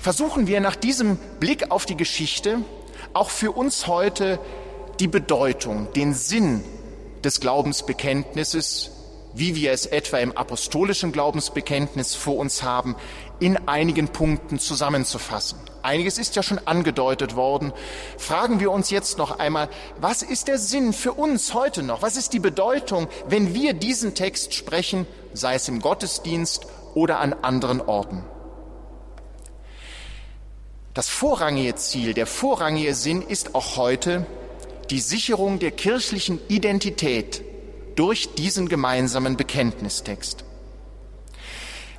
Versuchen 0.01 0.47
wir 0.47 0.59
nach 0.59 0.75
diesem 0.75 1.17
Blick 1.39 1.71
auf 1.71 1.85
die 1.85 1.97
Geschichte 1.97 2.59
auch 3.13 3.29
für 3.29 3.51
uns 3.51 3.87
heute 3.87 4.39
die 4.99 5.07
Bedeutung, 5.07 5.91
den 5.93 6.13
Sinn 6.13 6.63
des 7.23 7.39
Glaubensbekenntnisses, 7.39 8.91
wie 9.33 9.55
wir 9.55 9.71
es 9.71 9.85
etwa 9.85 10.17
im 10.17 10.35
apostolischen 10.35 11.11
Glaubensbekenntnis 11.11 12.15
vor 12.15 12.37
uns 12.37 12.63
haben, 12.63 12.95
in 13.39 13.67
einigen 13.67 14.09
Punkten 14.09 14.59
zusammenzufassen. 14.59 15.59
Einiges 15.81 16.17
ist 16.17 16.35
ja 16.35 16.43
schon 16.43 16.59
angedeutet 16.59 17.35
worden. 17.35 17.71
Fragen 18.17 18.59
wir 18.59 18.71
uns 18.71 18.89
jetzt 18.89 19.17
noch 19.17 19.39
einmal, 19.39 19.69
was 19.99 20.23
ist 20.23 20.47
der 20.47 20.57
Sinn 20.57 20.91
für 20.91 21.13
uns 21.13 21.53
heute 21.53 21.83
noch? 21.83 22.01
Was 22.01 22.17
ist 22.17 22.33
die 22.33 22.39
Bedeutung, 22.39 23.07
wenn 23.27 23.53
wir 23.53 23.73
diesen 23.73 24.13
Text 24.13 24.53
sprechen, 24.53 25.07
sei 25.33 25.55
es 25.55 25.67
im 25.69 25.79
Gottesdienst 25.79 26.67
oder 26.95 27.19
an 27.19 27.33
anderen 27.33 27.81
Orten? 27.81 28.25
Das 30.99 31.07
vorrangige 31.07 31.75
Ziel, 31.75 32.13
der 32.13 32.25
vorrangige 32.25 32.93
Sinn 32.93 33.21
ist 33.21 33.55
auch 33.55 33.77
heute 33.77 34.25
die 34.89 34.99
Sicherung 34.99 35.57
der 35.57 35.71
kirchlichen 35.71 36.41
Identität 36.49 37.41
durch 37.95 38.35
diesen 38.35 38.67
gemeinsamen 38.67 39.37
Bekenntnistext. 39.37 40.43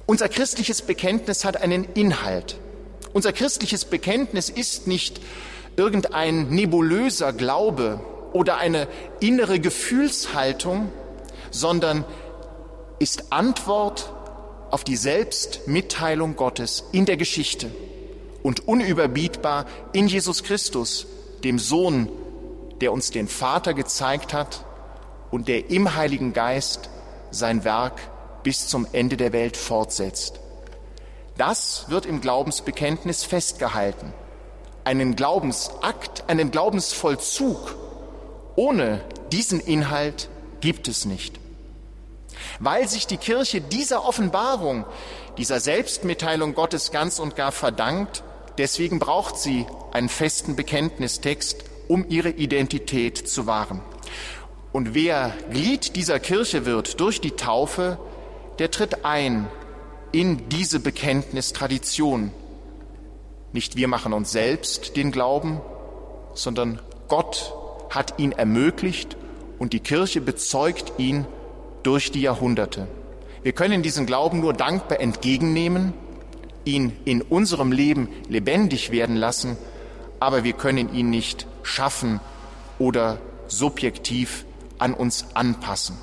Unser 0.04 0.28
christliches 0.28 0.82
Bekenntnis 0.82 1.46
hat 1.46 1.62
einen 1.62 1.84
Inhalt. 1.94 2.58
Unser 3.14 3.32
christliches 3.32 3.86
Bekenntnis 3.86 4.50
ist 4.50 4.86
nicht 4.86 5.18
irgendein 5.78 6.50
nebulöser 6.50 7.32
Glaube 7.32 8.02
oder 8.34 8.58
eine 8.58 8.86
innere 9.18 9.60
Gefühlshaltung, 9.60 10.92
sondern 11.50 12.04
ist 12.98 13.32
Antwort 13.32 14.12
auf 14.70 14.84
die 14.84 14.96
Selbstmitteilung 14.96 16.36
Gottes 16.36 16.84
in 16.92 17.06
der 17.06 17.16
Geschichte 17.16 17.70
und 18.42 18.66
unüberbietbar 18.66 19.66
in 19.92 20.08
Jesus 20.08 20.42
Christus, 20.42 21.06
dem 21.44 21.58
Sohn, 21.58 22.08
der 22.80 22.92
uns 22.92 23.10
den 23.10 23.28
Vater 23.28 23.74
gezeigt 23.74 24.32
hat 24.32 24.64
und 25.30 25.48
der 25.48 25.70
im 25.70 25.94
Heiligen 25.94 26.32
Geist 26.32 26.88
sein 27.30 27.64
Werk 27.64 28.00
bis 28.42 28.68
zum 28.68 28.86
Ende 28.92 29.16
der 29.16 29.32
Welt 29.32 29.56
fortsetzt. 29.56 30.40
Das 31.36 31.86
wird 31.88 32.06
im 32.06 32.20
Glaubensbekenntnis 32.20 33.24
festgehalten. 33.24 34.12
Einen 34.84 35.16
Glaubensakt, 35.16 36.24
einen 36.28 36.50
Glaubensvollzug 36.50 37.76
ohne 38.56 39.00
diesen 39.32 39.60
Inhalt 39.60 40.28
gibt 40.60 40.88
es 40.88 41.04
nicht. 41.04 41.38
Weil 42.58 42.88
sich 42.88 43.06
die 43.06 43.16
Kirche 43.16 43.60
dieser 43.60 44.04
Offenbarung, 44.04 44.84
dieser 45.38 45.60
Selbstmitteilung 45.60 46.54
Gottes 46.54 46.90
ganz 46.90 47.18
und 47.18 47.36
gar 47.36 47.52
verdankt, 47.52 48.22
deswegen 48.60 48.98
braucht 48.98 49.38
sie 49.38 49.64
einen 49.90 50.10
festen 50.10 50.54
Bekenntnistext, 50.54 51.64
um 51.88 52.04
ihre 52.10 52.28
Identität 52.28 53.16
zu 53.16 53.46
wahren. 53.46 53.80
Und 54.70 54.94
wer 54.94 55.32
Glied 55.50 55.96
dieser 55.96 56.20
Kirche 56.20 56.66
wird 56.66 57.00
durch 57.00 57.22
die 57.22 57.30
Taufe, 57.32 57.98
der 58.58 58.70
tritt 58.70 59.06
ein 59.06 59.48
in 60.12 60.48
diese 60.50 60.78
Bekenntnistradition. 60.78 62.32
Nicht 63.52 63.76
wir 63.76 63.88
machen 63.88 64.12
uns 64.12 64.30
selbst 64.30 64.94
den 64.94 65.10
Glauben, 65.10 65.62
sondern 66.34 66.80
Gott 67.08 67.54
hat 67.88 68.18
ihn 68.18 68.32
ermöglicht 68.32 69.16
und 69.58 69.72
die 69.72 69.80
Kirche 69.80 70.20
bezeugt 70.20 70.92
ihn 70.98 71.24
durch 71.82 72.12
die 72.12 72.20
Jahrhunderte. 72.20 72.88
Wir 73.42 73.52
können 73.52 73.82
diesen 73.82 74.04
Glauben 74.04 74.40
nur 74.40 74.52
dankbar 74.52 75.00
entgegennehmen, 75.00 75.94
ihn 76.64 76.96
in 77.04 77.22
unserem 77.22 77.72
Leben 77.72 78.08
lebendig 78.28 78.90
werden 78.90 79.16
lassen, 79.16 79.56
aber 80.18 80.44
wir 80.44 80.52
können 80.52 80.94
ihn 80.94 81.10
nicht 81.10 81.46
schaffen 81.62 82.20
oder 82.78 83.18
subjektiv 83.48 84.44
an 84.78 84.94
uns 84.94 85.26
anpassen. 85.34 85.96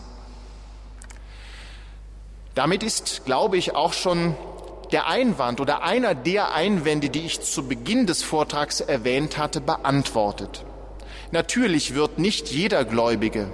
Damit 2.55 2.83
ist, 2.83 3.25
glaube 3.25 3.57
ich, 3.57 3.75
auch 3.75 3.93
schon 3.93 4.35
der 4.91 5.07
Einwand 5.07 5.59
oder 5.59 5.83
einer 5.83 6.15
der 6.15 6.53
Einwände, 6.53 7.09
die 7.09 7.25
ich 7.25 7.41
zu 7.41 7.67
Beginn 7.67 8.07
des 8.07 8.23
Vortrags 8.23 8.79
erwähnt 8.79 9.37
hatte, 9.37 9.61
beantwortet. 9.61 10.65
Natürlich 11.31 11.93
wird 11.93 12.19
nicht 12.19 12.49
jeder 12.49 12.85
Gläubige 12.85 13.51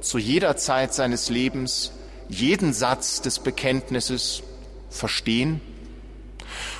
zu 0.00 0.18
jeder 0.18 0.56
Zeit 0.56 0.94
seines 0.94 1.30
Lebens 1.30 1.92
jeden 2.28 2.72
Satz 2.72 3.20
des 3.20 3.38
Bekenntnisses 3.38 4.42
verstehen. 4.90 5.60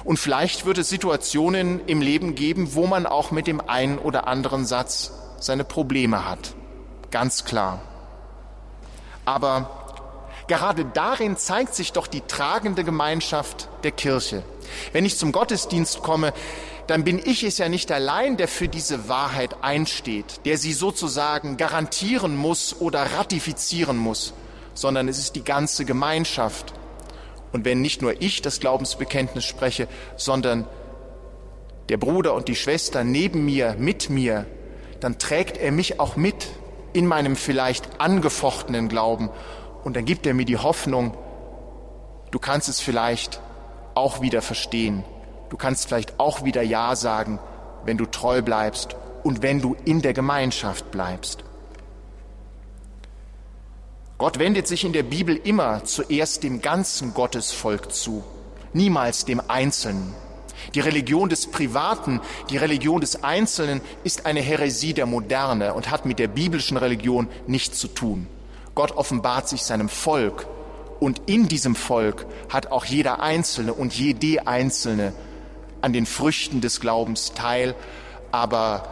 Und 0.05 0.19
vielleicht 0.19 0.67
wird 0.67 0.79
es 0.79 0.88
Situationen 0.88 1.81
im 1.87 2.01
Leben 2.01 2.35
geben, 2.35 2.75
wo 2.75 2.87
man 2.87 3.07
auch 3.07 3.31
mit 3.31 3.47
dem 3.47 3.61
einen 3.61 3.99
oder 3.99 4.27
anderen 4.29 4.67
Satz 4.67 5.12
seine 5.40 5.64
Probleme 5.64 6.29
hat. 6.29 6.55
Ganz 7.11 7.45
klar. 7.45 7.81
Aber 9.25 9.85
Gerade 10.47 10.85
darin 10.85 11.37
zeigt 11.37 11.75
sich 11.75 11.93
doch 11.93 12.07
die 12.07 12.21
tragende 12.21 12.85
Gemeinschaft 12.85 13.69
der 13.83 13.93
Kirche. 13.93 14.43
Wenn 14.93 15.07
ich 15.07 15.17
zum 15.17 15.33
Gottesdienst 15.33 16.03
komme, 16.03 16.35
dann 16.87 17.03
bin 17.03 17.19
ich 17.19 17.45
es 17.45 17.57
ja 17.57 17.71
nicht 17.71 17.90
allein, 17.90 18.37
der 18.37 18.49
für 18.49 18.69
diese 18.69 19.09
Wahrheit 19.09 19.57
einsteht, 19.62 20.45
der 20.45 20.59
sie 20.59 20.75
sozusagen 20.75 21.57
garantieren 21.57 22.37
muss 22.37 22.77
oder 22.79 23.01
ratifizieren 23.17 23.97
muss, 23.97 24.35
sondern 24.75 25.09
es 25.09 25.19
ist 25.19 25.35
die 25.35 25.45
ganze 25.45 25.87
Gemeinschaft. 25.87 26.75
Und 27.55 27.64
wenn 27.64 27.81
nicht 27.81 28.03
nur 28.03 28.21
ich 28.21 28.43
das 28.43 28.59
Glaubensbekenntnis 28.59 29.45
spreche, 29.45 29.87
sondern 30.17 30.67
der 31.88 31.99
Bruder 31.99 32.35
und 32.35 32.49
die 32.49 32.57
Schwester 32.57 33.05
neben 33.05 33.45
mir, 33.45 33.77
mit 33.79 34.11
mir, 34.11 34.45
dann 34.99 35.21
trägt 35.21 35.57
er 35.59 35.71
mich 35.71 36.01
auch 36.01 36.17
mit 36.17 36.49
in 36.95 37.07
meinem 37.07 37.37
vielleicht 37.37 38.01
angefochtenen 38.01 38.88
Glauben 38.88 39.31
und 39.85 39.95
dann 39.95 40.05
gibt 40.05 40.27
er 40.27 40.35
mir 40.35 40.47
die 40.47 40.57
Hoffnung, 40.57 41.17
du 42.33 42.40
kannst 42.40 42.69
es 42.69 42.81
vielleicht 42.81 43.40
auch 43.95 44.21
wieder 44.21 44.43
verstehen. 44.43 45.05
Du 45.49 45.57
kannst 45.57 45.87
vielleicht 45.87 46.19
auch 46.19 46.43
wieder 46.43 46.62
Ja 46.62 46.97
sagen, 46.97 47.38
wenn 47.85 47.99
du 47.99 48.07
treu 48.07 48.43
bleibst 48.43 48.97
und 49.23 49.43
wenn 49.43 49.61
du 49.61 49.77
in 49.85 50.03
der 50.03 50.12
Gemeinschaft 50.12 50.90
bleibst. 50.90 51.45
Gott 54.25 54.39
wendet 54.39 54.67
sich 54.67 54.87
in 54.87 54.95
der 54.95 55.03
Bibel 55.03 55.37
immer 55.37 55.85
zuerst 55.85 56.45
dem 56.45 56.63
ganzen 56.63 57.13
Gottesvolk 57.13 57.93
zu, 57.93 58.25
niemals 58.73 59.27
dem 59.27 59.43
Einzelnen. 59.49 60.15
Die 60.75 60.81
Religion 60.81 61.29
des 61.29 61.47
Privaten, 61.47 62.23
die 62.49 62.57
Religion 62.57 63.03
des 63.03 63.23
Einzelnen 63.23 63.83
ist 64.03 64.25
eine 64.25 64.41
Häresie 64.41 64.95
der 64.95 65.05
Moderne 65.05 65.75
und 65.75 65.91
hat 65.91 66.07
mit 66.07 66.19
der 66.19 66.29
biblischen 66.29 66.79
Religion 66.79 67.29
nichts 67.47 67.79
zu 67.79 67.87
tun. 67.87 68.27
Gott 68.75 68.93
offenbart 68.93 69.47
sich 69.47 69.63
seinem 69.63 69.91
Volk 69.91 70.47
und 71.01 71.21
in 71.27 71.47
diesem 71.47 71.75
Volk 71.75 72.25
hat 72.49 72.73
auch 72.73 72.87
jeder 72.87 73.21
Einzelne 73.21 73.75
und 73.75 73.93
jede 73.93 74.47
Einzelne 74.47 75.13
an 75.83 75.93
den 75.93 76.07
Früchten 76.07 76.63
des 76.63 76.81
Glaubens 76.81 77.35
teil, 77.35 77.75
aber 78.33 78.89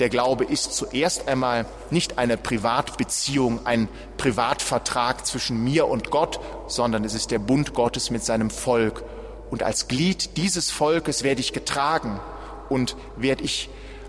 der 0.00 0.08
Glaube 0.08 0.44
ist 0.44 0.74
zuerst 0.74 1.28
einmal 1.28 1.66
nicht 1.90 2.18
eine 2.18 2.36
Privatbeziehung, 2.36 3.64
ein 3.64 3.88
Privatvertrag 4.16 5.24
zwischen 5.26 5.62
mir 5.62 5.86
und 5.86 6.10
Gott, 6.10 6.40
sondern 6.66 7.04
es 7.04 7.14
ist 7.14 7.30
der 7.30 7.38
Bund 7.38 7.74
Gottes 7.74 8.10
mit 8.10 8.24
seinem 8.24 8.50
Volk. 8.50 9.04
Und 9.50 9.62
als 9.62 9.86
Glied 9.86 10.36
dieses 10.36 10.70
Volkes 10.70 11.22
werde 11.22 11.40
ich 11.40 11.52
getragen 11.52 12.20
und 12.68 12.96
werde 13.16 13.44
ich 13.44 13.68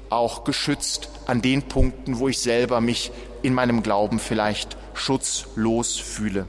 auch 0.09 0.43
geschützt 0.43 1.09
an 1.27 1.41
den 1.41 1.63
Punkten, 1.63 2.19
wo 2.19 2.29
ich 2.29 2.39
selber 2.39 2.81
mich 2.81 3.11
in 3.41 3.53
meinem 3.53 3.83
Glauben 3.83 4.19
vielleicht 4.19 4.77
schutzlos 4.93 5.97
fühle. 5.97 6.47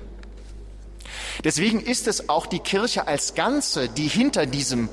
Deswegen 1.44 1.81
ist 1.81 2.07
es 2.07 2.29
auch 2.29 2.46
die 2.46 2.59
Kirche 2.59 3.07
als 3.07 3.35
Ganze, 3.35 3.88
die 3.88 4.09
hinter 4.09 4.46
diesem 4.46 4.88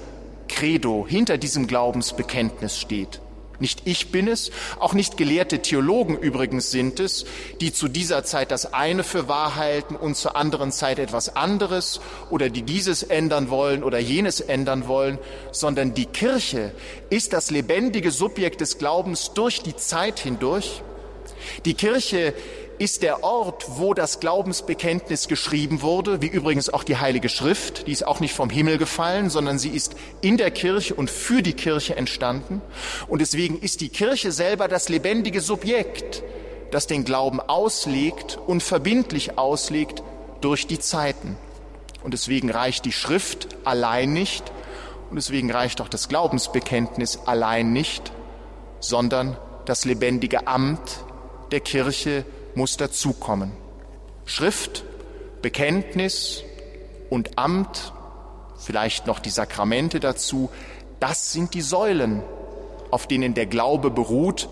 Credo, 0.49 1.05
hinter 1.07 1.37
diesem 1.37 1.67
Glaubensbekenntnis 1.67 2.77
steht. 2.77 3.21
Nicht 3.63 3.83
ich 3.85 4.11
bin 4.11 4.27
es, 4.27 4.51
auch 4.77 4.93
nicht 4.93 5.15
gelehrte 5.15 5.61
Theologen 5.61 6.17
übrigens 6.17 6.69
sind 6.69 6.99
es, 6.99 7.23
die 7.61 7.71
zu 7.71 7.87
dieser 7.87 8.25
Zeit 8.25 8.51
das 8.51 8.73
eine 8.73 9.05
für 9.05 9.29
wahr 9.29 9.55
halten 9.55 9.95
und 9.95 10.17
zur 10.17 10.35
anderen 10.35 10.73
Zeit 10.73 10.99
etwas 10.99 11.37
anderes 11.37 12.01
oder 12.29 12.49
die 12.49 12.63
dieses 12.63 13.03
ändern 13.03 13.49
wollen 13.49 13.81
oder 13.81 13.99
jenes 13.99 14.41
ändern 14.41 14.89
wollen, 14.89 15.17
sondern 15.53 15.93
die 15.93 16.07
Kirche 16.07 16.73
ist 17.09 17.31
das 17.31 17.51
lebendige 17.51 18.11
Subjekt 18.11 18.59
des 18.59 18.79
Glaubens 18.79 19.31
durch 19.33 19.61
die 19.61 19.77
Zeit 19.77 20.19
hindurch. 20.19 20.81
Die 21.63 21.73
Kirche 21.73 22.33
ist 22.83 23.01
der 23.01 23.23
Ort, 23.23 23.65
wo 23.77 23.93
das 23.93 24.19
Glaubensbekenntnis 24.19 25.29
geschrieben 25.29 25.81
wurde, 25.81 26.21
wie 26.21 26.27
übrigens 26.27 26.69
auch 26.69 26.83
die 26.83 26.97
Heilige 26.97 27.29
Schrift. 27.29 27.87
Die 27.87 27.93
ist 27.93 28.05
auch 28.05 28.19
nicht 28.19 28.33
vom 28.33 28.49
Himmel 28.49 28.77
gefallen, 28.77 29.29
sondern 29.29 29.57
sie 29.57 29.69
ist 29.69 29.95
in 30.19 30.35
der 30.35 30.51
Kirche 30.51 30.93
und 30.93 31.09
für 31.09 31.41
die 31.41 31.53
Kirche 31.53 31.95
entstanden. 31.95 32.61
Und 33.07 33.19
deswegen 33.19 33.57
ist 33.59 33.79
die 33.79 33.87
Kirche 33.87 34.33
selber 34.33 34.67
das 34.67 34.89
lebendige 34.89 35.39
Subjekt, 35.39 36.23
das 36.71 36.85
den 36.85 37.05
Glauben 37.05 37.39
auslegt 37.39 38.37
und 38.45 38.61
verbindlich 38.61 39.37
auslegt 39.37 40.03
durch 40.41 40.67
die 40.67 40.79
Zeiten. 40.79 41.37
Und 42.03 42.13
deswegen 42.13 42.49
reicht 42.51 42.83
die 42.83 42.91
Schrift 42.91 43.47
allein 43.63 44.11
nicht 44.11 44.51
und 45.09 45.15
deswegen 45.15 45.51
reicht 45.51 45.79
auch 45.79 45.87
das 45.87 46.09
Glaubensbekenntnis 46.09 47.19
allein 47.27 47.71
nicht, 47.71 48.11
sondern 48.81 49.37
das 49.65 49.85
lebendige 49.85 50.47
Amt 50.47 50.99
der 51.51 51.61
Kirche 51.61 52.25
muss 52.55 52.77
dazukommen. 52.77 53.51
Schrift, 54.25 54.83
Bekenntnis 55.41 56.43
und 57.09 57.37
Amt, 57.37 57.93
vielleicht 58.57 59.07
noch 59.07 59.19
die 59.19 59.29
Sakramente 59.29 59.99
dazu, 59.99 60.49
das 60.99 61.33
sind 61.33 61.53
die 61.53 61.61
Säulen, 61.61 62.23
auf 62.91 63.07
denen 63.07 63.33
der 63.33 63.45
Glaube 63.45 63.91
beruht 63.91 64.47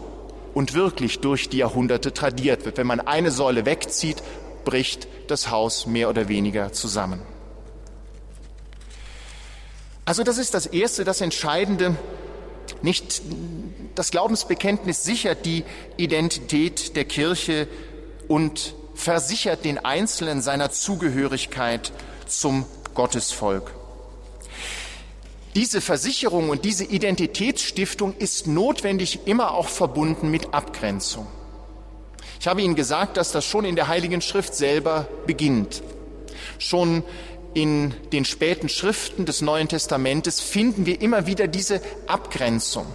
und 0.54 0.74
wirklich 0.74 1.20
durch 1.20 1.50
die 1.50 1.58
Jahrhunderte 1.58 2.14
tradiert 2.14 2.66
wird. 2.66 2.78
Wenn 2.78 2.88
man 2.88 3.00
eine 3.00 3.32
Säule 3.32 3.66
wegzieht, 3.66 4.22
bricht 4.65 5.08
das 5.28 5.50
Haus 5.50 5.86
mehr 5.86 6.10
oder 6.10 6.28
weniger 6.28 6.73
zusammen. 6.73 7.21
Also 10.06 10.23
das 10.23 10.38
ist 10.38 10.54
das 10.54 10.65
Erste, 10.65 11.04
das 11.04 11.21
Entscheidende. 11.21 11.96
Nicht 12.82 13.21
das 13.96 14.12
Glaubensbekenntnis 14.12 15.04
sichert 15.04 15.46
die 15.46 15.63
Identität 15.98 16.96
der 16.96 17.06
Kirche 17.06 17.67
und 18.32 18.75
versichert 18.96 19.65
den 19.65 19.77
Einzelnen 19.77 20.42
seiner 20.42 20.71
Zugehörigkeit 20.71 21.92
zum 22.27 22.65
Gottesvolk. 22.94 23.73
Diese 25.54 25.82
Versicherung 25.82 26.50
und 26.50 26.63
diese 26.63 26.86
Identitätsstiftung 26.86 28.15
ist 28.19 28.48
notwendig 28.48 29.27
immer 29.27 29.54
auch 29.54 29.67
verbunden 29.67 30.32
mit 30.32 30.54
Abgrenzung. 30.54 31.27
Ich 32.40 32.48
habe 32.48 32.62
Ihnen 32.62 32.75
gesagt, 32.75 33.17
dass 33.17 33.34
das 33.34 33.44
schon 33.44 33.65
in 33.65 33.75
der 33.75 33.90
Heiligen 33.90 34.21
Schrift 34.21 34.56
selber 34.56 35.10
beginnt. 35.27 35.84
Schon 36.58 37.04
in 37.54 37.94
den 38.13 38.23
späten 38.23 38.69
Schriften 38.69 39.25
des 39.25 39.42
Neuen 39.42 39.67
Testamentes 39.67 40.40
finden 40.40 40.86
wir 40.86 41.02
immer 41.02 41.27
wieder 41.27 41.50
diese 41.50 41.82
Abgrenzung. 42.08 42.86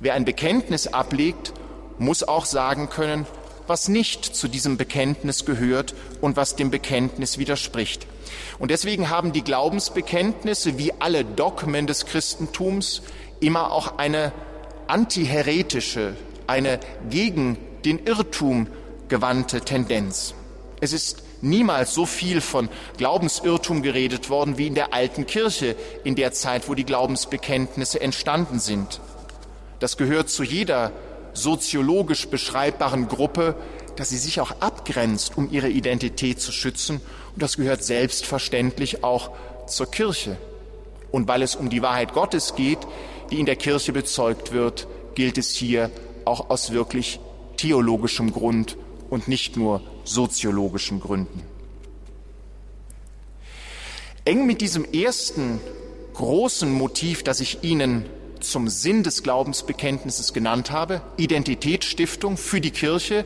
Wer 0.00 0.14
ein 0.14 0.24
Bekenntnis 0.24 0.86
ablegt, 0.86 1.52
muss 1.98 2.22
auch 2.22 2.46
sagen 2.46 2.88
können, 2.88 3.26
was 3.68 3.88
nicht 3.88 4.24
zu 4.24 4.48
diesem 4.48 4.76
Bekenntnis 4.76 5.44
gehört 5.44 5.94
und 6.20 6.36
was 6.36 6.56
dem 6.56 6.70
Bekenntnis 6.70 7.38
widerspricht. 7.38 8.06
Und 8.58 8.70
deswegen 8.70 9.10
haben 9.10 9.32
die 9.32 9.44
Glaubensbekenntnisse 9.44 10.78
wie 10.78 10.92
alle 10.98 11.24
Dogmen 11.24 11.86
des 11.86 12.06
Christentums 12.06 13.02
immer 13.40 13.72
auch 13.72 13.98
eine 13.98 14.32
antiheretische, 14.86 16.16
eine 16.46 16.80
gegen 17.10 17.58
den 17.84 18.04
Irrtum 18.04 18.66
gewandte 19.08 19.60
Tendenz. 19.60 20.34
Es 20.80 20.92
ist 20.92 21.22
niemals 21.40 21.94
so 21.94 22.06
viel 22.06 22.40
von 22.40 22.68
Glaubensirrtum 22.96 23.82
geredet 23.82 24.28
worden 24.30 24.58
wie 24.58 24.66
in 24.66 24.74
der 24.74 24.92
alten 24.92 25.26
Kirche 25.26 25.76
in 26.04 26.14
der 26.14 26.32
Zeit, 26.32 26.68
wo 26.68 26.74
die 26.74 26.84
Glaubensbekenntnisse 26.84 28.00
entstanden 28.00 28.58
sind. 28.58 29.00
Das 29.78 29.96
gehört 29.96 30.28
zu 30.28 30.42
jeder 30.42 30.92
soziologisch 31.42 32.28
beschreibbaren 32.28 33.08
Gruppe, 33.08 33.54
dass 33.96 34.10
sie 34.10 34.18
sich 34.18 34.40
auch 34.40 34.60
abgrenzt, 34.60 35.36
um 35.36 35.50
ihre 35.50 35.68
Identität 35.68 36.40
zu 36.40 36.52
schützen. 36.52 37.00
Und 37.34 37.42
das 37.42 37.56
gehört 37.56 37.82
selbstverständlich 37.82 39.02
auch 39.02 39.30
zur 39.66 39.90
Kirche. 39.90 40.36
Und 41.10 41.26
weil 41.26 41.42
es 41.42 41.56
um 41.56 41.70
die 41.70 41.82
Wahrheit 41.82 42.12
Gottes 42.12 42.54
geht, 42.54 42.78
die 43.30 43.40
in 43.40 43.46
der 43.46 43.56
Kirche 43.56 43.92
bezeugt 43.92 44.52
wird, 44.52 44.86
gilt 45.14 45.38
es 45.38 45.50
hier 45.54 45.90
auch 46.24 46.50
aus 46.50 46.72
wirklich 46.72 47.18
theologischem 47.56 48.32
Grund 48.32 48.76
und 49.10 49.26
nicht 49.26 49.56
nur 49.56 49.82
soziologischen 50.04 51.00
Gründen. 51.00 51.42
Eng 54.24 54.46
mit 54.46 54.60
diesem 54.60 54.84
ersten 54.92 55.60
großen 56.14 56.70
Motiv, 56.70 57.22
das 57.22 57.40
ich 57.40 57.62
Ihnen 57.62 58.04
zum 58.40 58.68
Sinn 58.68 59.02
des 59.02 59.22
Glaubensbekenntnisses 59.22 60.32
genannt 60.32 60.70
habe, 60.70 61.00
Identitätsstiftung 61.16 62.36
für 62.36 62.60
die 62.60 62.70
Kirche, 62.70 63.24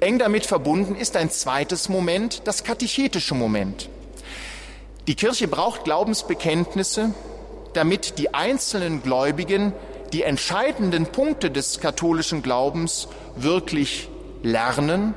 eng 0.00 0.18
damit 0.18 0.46
verbunden 0.46 0.94
ist 0.94 1.16
ein 1.16 1.30
zweites 1.30 1.88
Moment, 1.88 2.42
das 2.44 2.64
katechetische 2.64 3.34
Moment. 3.34 3.88
Die 5.06 5.14
Kirche 5.14 5.48
braucht 5.48 5.84
Glaubensbekenntnisse, 5.84 7.14
damit 7.74 8.18
die 8.18 8.34
einzelnen 8.34 9.02
Gläubigen 9.02 9.72
die 10.12 10.22
entscheidenden 10.22 11.06
Punkte 11.06 11.50
des 11.50 11.80
katholischen 11.80 12.42
Glaubens 12.42 13.08
wirklich 13.36 14.08
lernen 14.42 15.14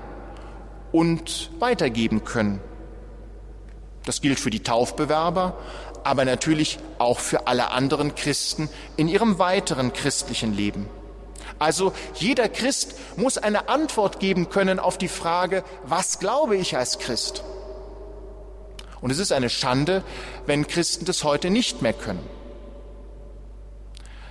und 0.91 1.51
weitergeben 1.59 2.23
können. 2.23 2.61
Das 4.05 4.21
gilt 4.21 4.39
für 4.39 4.49
die 4.49 4.63
Taufbewerber, 4.63 5.57
aber 6.03 6.25
natürlich 6.25 6.79
auch 6.97 7.19
für 7.19 7.47
alle 7.47 7.71
anderen 7.71 8.15
Christen 8.15 8.69
in 8.97 9.07
ihrem 9.07 9.39
weiteren 9.39 9.93
christlichen 9.93 10.55
Leben. 10.55 10.87
Also 11.59 11.91
jeder 12.15 12.47
Christ 12.47 12.95
muss 13.17 13.37
eine 13.37 13.67
Antwort 13.67 14.19
geben 14.19 14.49
können 14.49 14.79
auf 14.79 14.97
die 14.97 15.09
Frage, 15.09 15.63
was 15.83 16.19
glaube 16.19 16.55
ich 16.55 16.77
als 16.77 16.99
Christ? 16.99 17.43
Und 19.01 19.11
es 19.11 19.19
ist 19.19 19.31
eine 19.31 19.49
Schande, 19.49 20.03
wenn 20.45 20.67
Christen 20.67 21.05
das 21.05 21.23
heute 21.23 21.49
nicht 21.49 21.81
mehr 21.81 21.93
können. 21.93 22.25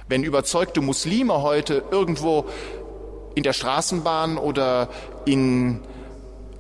Wenn 0.08 0.24
überzeugte 0.24 0.80
Muslime 0.80 1.42
heute 1.42 1.84
irgendwo 1.90 2.46
in 3.34 3.42
der 3.42 3.52
Straßenbahn 3.52 4.38
oder 4.38 4.88
in 5.26 5.80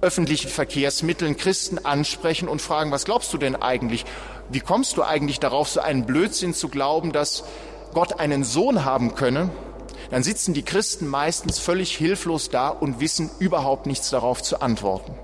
öffentlichen 0.00 0.48
Verkehrsmitteln 0.48 1.36
Christen 1.36 1.78
ansprechen 1.84 2.48
und 2.48 2.62
fragen, 2.62 2.92
was 2.92 3.04
glaubst 3.04 3.32
du 3.32 3.38
denn 3.38 3.56
eigentlich? 3.56 4.04
Wie 4.50 4.60
kommst 4.60 4.96
du 4.96 5.02
eigentlich 5.02 5.40
darauf, 5.40 5.68
so 5.68 5.80
einen 5.80 6.06
Blödsinn 6.06 6.54
zu 6.54 6.68
glauben, 6.68 7.12
dass 7.12 7.44
Gott 7.92 8.18
einen 8.18 8.44
Sohn 8.44 8.84
haben 8.84 9.14
könne? 9.14 9.50
Dann 10.10 10.22
sitzen 10.22 10.54
die 10.54 10.62
Christen 10.62 11.06
meistens 11.06 11.58
völlig 11.58 11.96
hilflos 11.96 12.48
da 12.48 12.68
und 12.68 13.00
wissen 13.00 13.30
überhaupt 13.38 13.86
nichts 13.86 14.08
darauf 14.10 14.42
zu 14.42 14.60
antworten. 14.62 15.14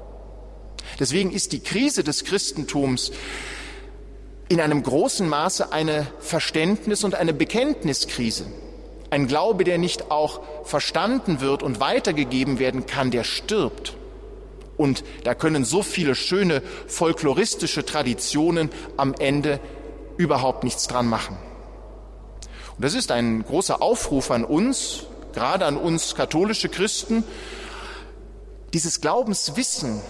Deswegen 0.99 1.33
ist 1.33 1.53
die 1.53 1.61
Krise 1.61 2.05
des 2.05 2.25
Christentums 2.25 3.13
in 4.49 4.61
einem 4.61 4.83
großen 4.83 5.27
Maße 5.27 5.73
eine 5.73 6.07
Verständnis- 6.21 7.03
und 7.03 7.15
eine 7.15 7.33
Bekenntniskrise. 7.33 8.45
Ein 9.09 9.27
Glaube, 9.27 9.65
der 9.65 9.79
nicht 9.79 10.11
auch 10.11 10.41
verstanden 10.65 11.41
wird 11.41 11.63
und 11.63 11.81
weitergegeben 11.81 12.59
werden 12.59 12.85
kann, 12.85 13.11
der 13.11 13.25
stirbt. 13.25 13.97
Und 14.77 15.05
da 15.25 15.35
können 15.35 15.65
so 15.65 15.83
viele 15.83 16.15
schöne 16.15 16.63
folkloristische 16.87 17.85
Traditionen 17.85 18.71
am 18.97 19.15
Ende 19.19 19.61
überhaupt 20.17 20.65
nichts 20.65 20.87
dran 20.87 21.07
machen. 21.07 21.37
Und 22.77 22.85
das 22.85 22.95
ist 22.95 23.13
ein 23.13 23.45
großer 23.45 23.83
Aufruf 23.83 24.31
an 24.31 24.45
uns, 24.45 25.05
gerade 25.33 25.65
an 25.67 25.77
uns 25.77 26.15
katholische 26.15 26.69
Christen, 26.69 27.25
dieses 28.73 29.01
Glaubenswissen, 29.01 30.01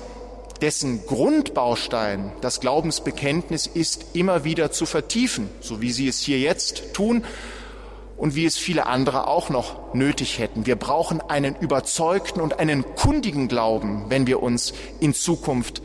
dessen 0.62 1.04
Grundbaustein 1.06 2.32
das 2.40 2.60
Glaubensbekenntnis 2.60 3.66
ist, 3.66 4.06
immer 4.14 4.44
wieder 4.44 4.70
zu 4.70 4.86
vertiefen, 4.86 5.50
so 5.60 5.82
wie 5.82 5.92
Sie 5.92 6.08
es 6.08 6.20
hier 6.20 6.38
jetzt 6.38 6.94
tun, 6.94 7.24
und 8.16 8.34
wie 8.34 8.44
es 8.44 8.56
viele 8.56 8.86
andere 8.86 9.26
auch 9.26 9.50
noch 9.50 9.94
nötig 9.94 10.38
hätten. 10.38 10.66
Wir 10.66 10.76
brauchen 10.76 11.20
einen 11.20 11.56
überzeugten 11.56 12.40
und 12.40 12.58
einen 12.58 12.84
kundigen 12.94 13.48
Glauben, 13.48 14.06
wenn 14.08 14.26
wir 14.26 14.42
uns 14.42 14.72
in 15.00 15.14
Zukunft 15.14 15.82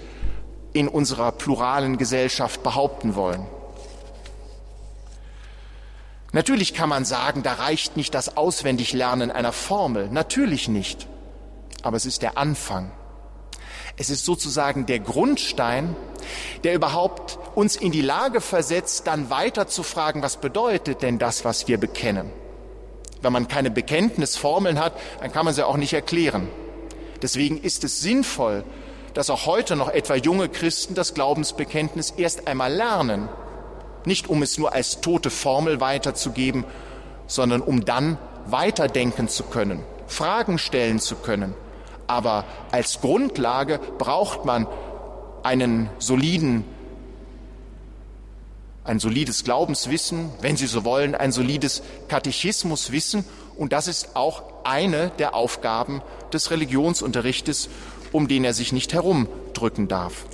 in 0.73 0.87
unserer 0.87 1.31
pluralen 1.31 1.97
Gesellschaft 1.97 2.63
behaupten 2.63 3.15
wollen. 3.15 3.45
Natürlich 6.31 6.75
kann 6.75 6.89
man 6.89 7.05
sagen, 7.05 7.41
da 7.41 7.53
reicht 7.53 7.97
nicht 7.97 8.13
das 8.13 8.37
Auswendiglernen 8.37 9.31
einer 9.31 9.51
Formel, 9.51 10.09
natürlich 10.09 10.67
nicht, 10.67 11.07
aber 11.81 11.97
es 11.97 12.05
ist 12.05 12.21
der 12.21 12.37
Anfang. 12.37 12.91
Es 13.99 14.09
ist 14.09 14.23
sozusagen 14.23 14.85
der 14.85 14.99
Grundstein, 14.99 15.93
der 16.63 16.73
überhaupt 16.73 17.37
uns 17.53 17.75
in 17.75 17.91
die 17.91 18.01
Lage 18.01 18.39
versetzt, 18.39 19.07
dann 19.07 19.29
weiter 19.29 19.67
zu 19.67 19.83
fragen, 19.83 20.21
was 20.21 20.37
bedeutet 20.37 21.01
denn 21.01 21.19
das, 21.19 21.43
was 21.43 21.67
wir 21.67 21.77
bekennen? 21.77 22.31
Wenn 23.21 23.33
man 23.33 23.49
keine 23.49 23.69
Bekenntnisformeln 23.69 24.79
hat, 24.79 24.93
dann 25.19 25.33
kann 25.33 25.43
man 25.43 25.53
sie 25.53 25.67
auch 25.67 25.75
nicht 25.75 25.91
erklären. 25.91 26.47
Deswegen 27.21 27.61
ist 27.61 27.83
es 27.83 27.99
sinnvoll, 27.99 28.63
dass 29.13 29.29
auch 29.29 29.45
heute 29.45 29.75
noch 29.75 29.89
etwa 29.89 30.15
junge 30.15 30.47
Christen 30.47 30.95
das 30.95 31.13
Glaubensbekenntnis 31.13 32.11
erst 32.11 32.47
einmal 32.47 32.73
lernen. 32.73 33.27
Nicht 34.05 34.29
um 34.29 34.41
es 34.43 34.57
nur 34.57 34.71
als 34.71 35.01
tote 35.01 35.29
Formel 35.29 35.81
weiterzugeben, 35.81 36.63
sondern 37.27 37.59
um 37.59 37.83
dann 37.83 38.17
weiterdenken 38.45 39.27
zu 39.27 39.43
können, 39.43 39.83
Fragen 40.07 40.57
stellen 40.57 40.99
zu 40.99 41.17
können, 41.17 41.53
aber 42.09 42.45
als 42.71 43.01
Grundlage 43.01 43.79
braucht 43.97 44.43
man 44.43 44.67
einen 45.43 45.89
soliden, 45.99 46.65
ein 48.83 48.99
solides 48.99 49.43
Glaubenswissen, 49.43 50.31
wenn 50.41 50.57
Sie 50.57 50.65
so 50.65 50.83
wollen, 50.83 51.13
ein 51.13 51.31
solides 51.31 51.83
Katechismuswissen. 52.07 53.25
Und 53.55 53.73
das 53.73 53.87
ist 53.87 54.15
auch 54.15 54.41
eine 54.63 55.11
der 55.19 55.35
Aufgaben 55.35 56.01
des 56.33 56.49
Religionsunterrichtes, 56.49 57.69
um 58.11 58.27
den 58.27 58.43
er 58.43 58.53
sich 58.53 58.71
nicht 58.71 58.93
herumdrücken 58.93 59.87
darf. 59.87 60.25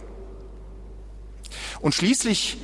Und 1.82 1.94
schließlich 1.94 2.58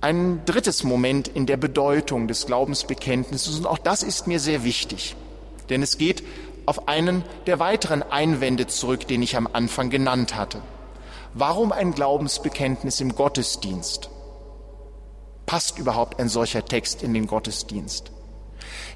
ein 0.00 0.42
drittes 0.44 0.82
Moment 0.82 1.28
in 1.28 1.46
der 1.46 1.56
Bedeutung 1.56 2.26
des 2.26 2.46
Glaubensbekenntnisses, 2.46 3.58
und 3.58 3.66
auch 3.66 3.78
das 3.78 4.02
ist 4.02 4.26
mir 4.26 4.40
sehr 4.40 4.64
wichtig, 4.64 5.14
denn 5.70 5.82
es 5.82 5.96
geht 5.96 6.22
auf 6.66 6.88
einen 6.88 7.24
der 7.46 7.58
weiteren 7.58 8.02
Einwände 8.02 8.66
zurück, 8.66 9.06
den 9.06 9.22
ich 9.22 9.36
am 9.36 9.48
Anfang 9.52 9.90
genannt 9.90 10.36
hatte. 10.36 10.60
Warum 11.34 11.72
ein 11.72 11.92
Glaubensbekenntnis 11.92 13.00
im 13.00 13.14
Gottesdienst? 13.14 14.10
Passt 15.46 15.78
überhaupt 15.78 16.20
ein 16.20 16.28
solcher 16.28 16.64
Text 16.64 17.02
in 17.02 17.12
den 17.12 17.26
Gottesdienst? 17.26 18.10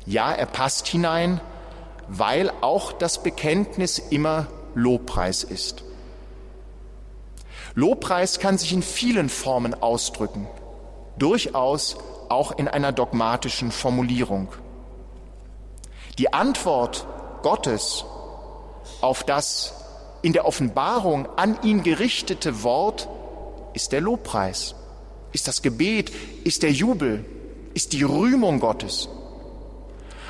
Ja, 0.06 0.32
er 0.32 0.46
passt 0.46 0.86
hinein, 0.86 1.40
weil 2.08 2.50
auch 2.60 2.92
das 2.92 3.22
Bekenntnis 3.22 3.98
immer 3.98 4.46
Lobpreis 4.74 5.44
ist. 5.44 5.84
Lobpreis 7.74 8.38
kann 8.38 8.56
sich 8.56 8.72
in 8.72 8.82
vielen 8.82 9.28
Formen 9.28 9.74
ausdrücken, 9.74 10.48
durchaus 11.18 11.96
auch 12.28 12.52
in 12.52 12.68
einer 12.68 12.92
dogmatischen 12.92 13.70
Formulierung. 13.70 14.48
Die 16.18 16.32
Antwort 16.32 17.06
Gottes 17.43 18.05
auf 19.01 19.24
das 19.24 19.74
in 20.22 20.32
der 20.32 20.47
Offenbarung 20.47 21.28
an 21.36 21.59
ihn 21.62 21.82
gerichtete 21.82 22.62
Wort 22.62 23.09
ist 23.74 23.93
der 23.93 24.01
Lobpreis, 24.01 24.74
ist 25.32 25.47
das 25.47 25.62
Gebet, 25.62 26.11
ist 26.45 26.62
der 26.62 26.72
Jubel, 26.72 27.24
ist 27.74 27.93
die 27.93 28.03
Rühmung 28.03 28.61
Gottes. 28.61 29.09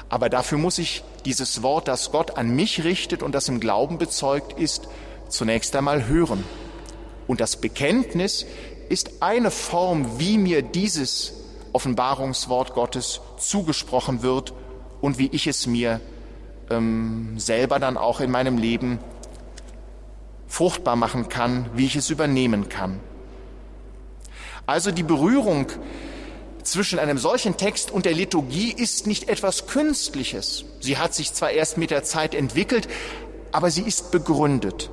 Aber 0.08 0.28
dafür 0.28 0.58
muss 0.58 0.78
ich 0.78 1.04
dieses 1.24 1.62
Wort, 1.62 1.88
das 1.88 2.10
Gott 2.10 2.36
an 2.36 2.54
mich 2.54 2.84
richtet 2.84 3.22
und 3.22 3.34
das 3.34 3.48
im 3.48 3.60
Glauben 3.60 3.98
bezeugt 3.98 4.58
ist, 4.58 4.88
zunächst 5.28 5.74
einmal 5.76 6.06
hören. 6.06 6.44
Und 7.26 7.40
das 7.40 7.56
Bekenntnis 7.56 8.46
ist 8.88 9.22
eine 9.22 9.50
Form, 9.50 10.18
wie 10.18 10.38
mir 10.38 10.62
dieses 10.62 11.34
Offenbarungswort 11.72 12.74
Gottes 12.74 13.20
zugesprochen 13.36 14.22
wird 14.22 14.54
und 15.00 15.18
wie 15.18 15.28
ich 15.28 15.46
es 15.46 15.66
mir 15.66 16.00
ähm, 16.70 17.38
selber 17.38 17.78
dann 17.78 17.96
auch 17.96 18.20
in 18.20 18.30
meinem 18.30 18.58
Leben 18.58 18.98
fruchtbar 20.46 20.96
machen 20.96 21.28
kann, 21.28 21.70
wie 21.74 21.86
ich 21.86 21.96
es 21.96 22.10
übernehmen 22.10 22.68
kann. 22.68 23.00
Also 24.66 24.90
die 24.90 25.02
Berührung 25.02 25.66
zwischen 26.62 26.98
einem 26.98 27.18
solchen 27.18 27.56
Text 27.56 27.90
und 27.90 28.04
der 28.04 28.12
Liturgie 28.12 28.72
ist 28.72 29.06
nicht 29.06 29.28
etwas 29.28 29.66
Künstliches. 29.66 30.64
Sie 30.80 30.98
hat 30.98 31.14
sich 31.14 31.32
zwar 31.32 31.50
erst 31.50 31.78
mit 31.78 31.90
der 31.90 32.04
Zeit 32.04 32.34
entwickelt, 32.34 32.88
aber 33.52 33.70
sie 33.70 33.82
ist 33.82 34.10
begründet. 34.10 34.90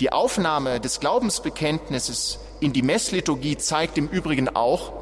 Die 0.00 0.12
Aufnahme 0.12 0.80
des 0.80 1.00
Glaubensbekenntnisses 1.00 2.38
in 2.60 2.72
die 2.72 2.82
Messliturgie 2.82 3.56
zeigt 3.56 3.96
im 3.96 4.08
Übrigen 4.08 4.48
auch, 4.48 4.92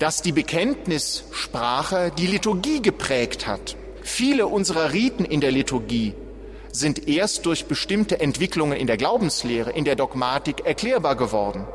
dass 0.00 0.22
die 0.22 0.32
Bekenntnissprache 0.32 2.10
die 2.16 2.26
Liturgie 2.26 2.80
geprägt 2.80 3.46
hat. 3.46 3.76
Viele 4.02 4.46
unserer 4.46 4.94
Riten 4.94 5.26
in 5.26 5.42
der 5.42 5.52
Liturgie 5.52 6.14
sind 6.72 7.06
erst 7.06 7.44
durch 7.44 7.66
bestimmte 7.66 8.18
Entwicklungen 8.18 8.78
in 8.78 8.86
der 8.86 8.96
Glaubenslehre, 8.96 9.70
in 9.72 9.84
der 9.84 9.96
Dogmatik 9.96 10.64
erklärbar 10.64 11.16
geworden. 11.16 11.66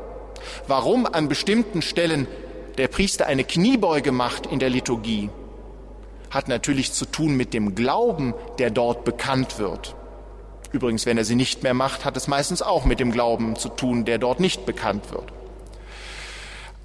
Warum 0.66 1.06
an 1.06 1.28
bestimmten 1.28 1.82
Stellen 1.82 2.26
der 2.78 2.88
Priester 2.88 3.26
eine 3.26 3.44
Kniebeuge 3.44 4.10
macht 4.10 4.46
in 4.46 4.58
der 4.58 4.70
Liturgie, 4.70 5.30
hat 6.30 6.48
natürlich 6.48 6.92
zu 6.92 7.04
tun 7.04 7.36
mit 7.36 7.54
dem 7.54 7.76
Glauben, 7.76 8.34
der 8.58 8.70
dort 8.70 9.04
bekannt 9.04 9.60
wird. 9.60 9.94
Übrigens, 10.72 11.06
wenn 11.06 11.16
er 11.16 11.24
sie 11.24 11.36
nicht 11.36 11.62
mehr 11.62 11.74
macht, 11.74 12.04
hat 12.04 12.16
es 12.16 12.26
meistens 12.26 12.60
auch 12.60 12.84
mit 12.84 12.98
dem 12.98 13.12
Glauben 13.12 13.54
zu 13.54 13.68
tun, 13.68 14.04
der 14.04 14.18
dort 14.18 14.40
nicht 14.40 14.66
bekannt 14.66 15.12
wird. 15.12 15.32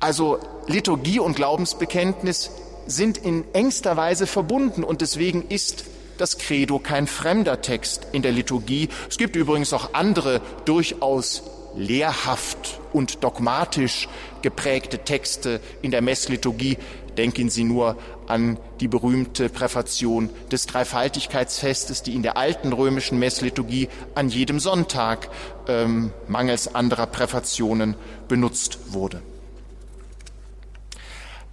Also 0.02 0.40
Liturgie 0.66 1.20
und 1.20 1.36
Glaubensbekenntnis 1.36 2.50
sind 2.88 3.20
in 3.20 3.46
engster 3.54 3.96
Weise 3.98 4.26
verbunden 4.26 4.84
und 4.84 5.02
deswegen 5.02 5.48
ist 5.48 5.86
das 6.18 6.40
Credo 6.40 6.80
kein 6.80 7.06
fremder 7.06 7.62
Text 7.62 8.08
in 8.12 8.24
der 8.24 8.32
Liturgie. 8.32 8.90
Es 9.10 9.18
gibt 9.18 9.36
übrigens 9.36 9.74
auch 9.74 9.94
andere 9.94 10.42
durchaus 10.66 11.44
lehrhaft 11.76 12.80
und 12.94 13.24
dogmatisch 13.24 14.10
geprägte 14.42 15.00
Texte 15.00 15.62
in 15.84 15.92
der 15.92 16.02
Messliturgie. 16.02 16.78
Denken 17.16 17.50
Sie 17.50 17.64
nur 17.64 17.96
an 18.26 18.58
die 18.80 18.88
berühmte 18.88 19.50
Präfation 19.50 20.32
des 20.52 20.66
Dreifaltigkeitsfestes, 20.66 22.02
die 22.02 22.16
in 22.16 22.24
der 22.24 22.38
alten 22.38 22.74
römischen 22.74 23.20
Messliturgie 23.20 23.88
an 24.16 24.30
jedem 24.30 24.60
Sonntag 24.60 25.30
ähm, 25.68 26.12
mangels 26.28 26.74
anderer 26.74 27.06
Präfationen 27.06 27.96
benutzt 28.28 28.80
wurde. 28.88 29.22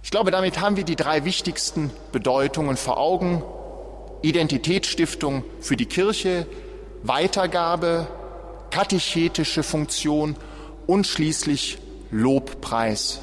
Ich 0.09 0.11
glaube, 0.11 0.31
damit 0.31 0.59
haben 0.59 0.75
wir 0.75 0.85
die 0.85 0.95
drei 0.95 1.23
wichtigsten 1.23 1.91
Bedeutungen 2.11 2.77
vor 2.77 2.97
Augen. 2.97 3.43
Identitätsstiftung 4.23 5.43
für 5.59 5.77
die 5.77 5.85
Kirche, 5.85 6.47
Weitergabe, 7.03 8.07
katechetische 8.71 9.61
Funktion 9.61 10.35
und 10.87 11.05
schließlich 11.05 11.77
Lobpreis. 12.09 13.21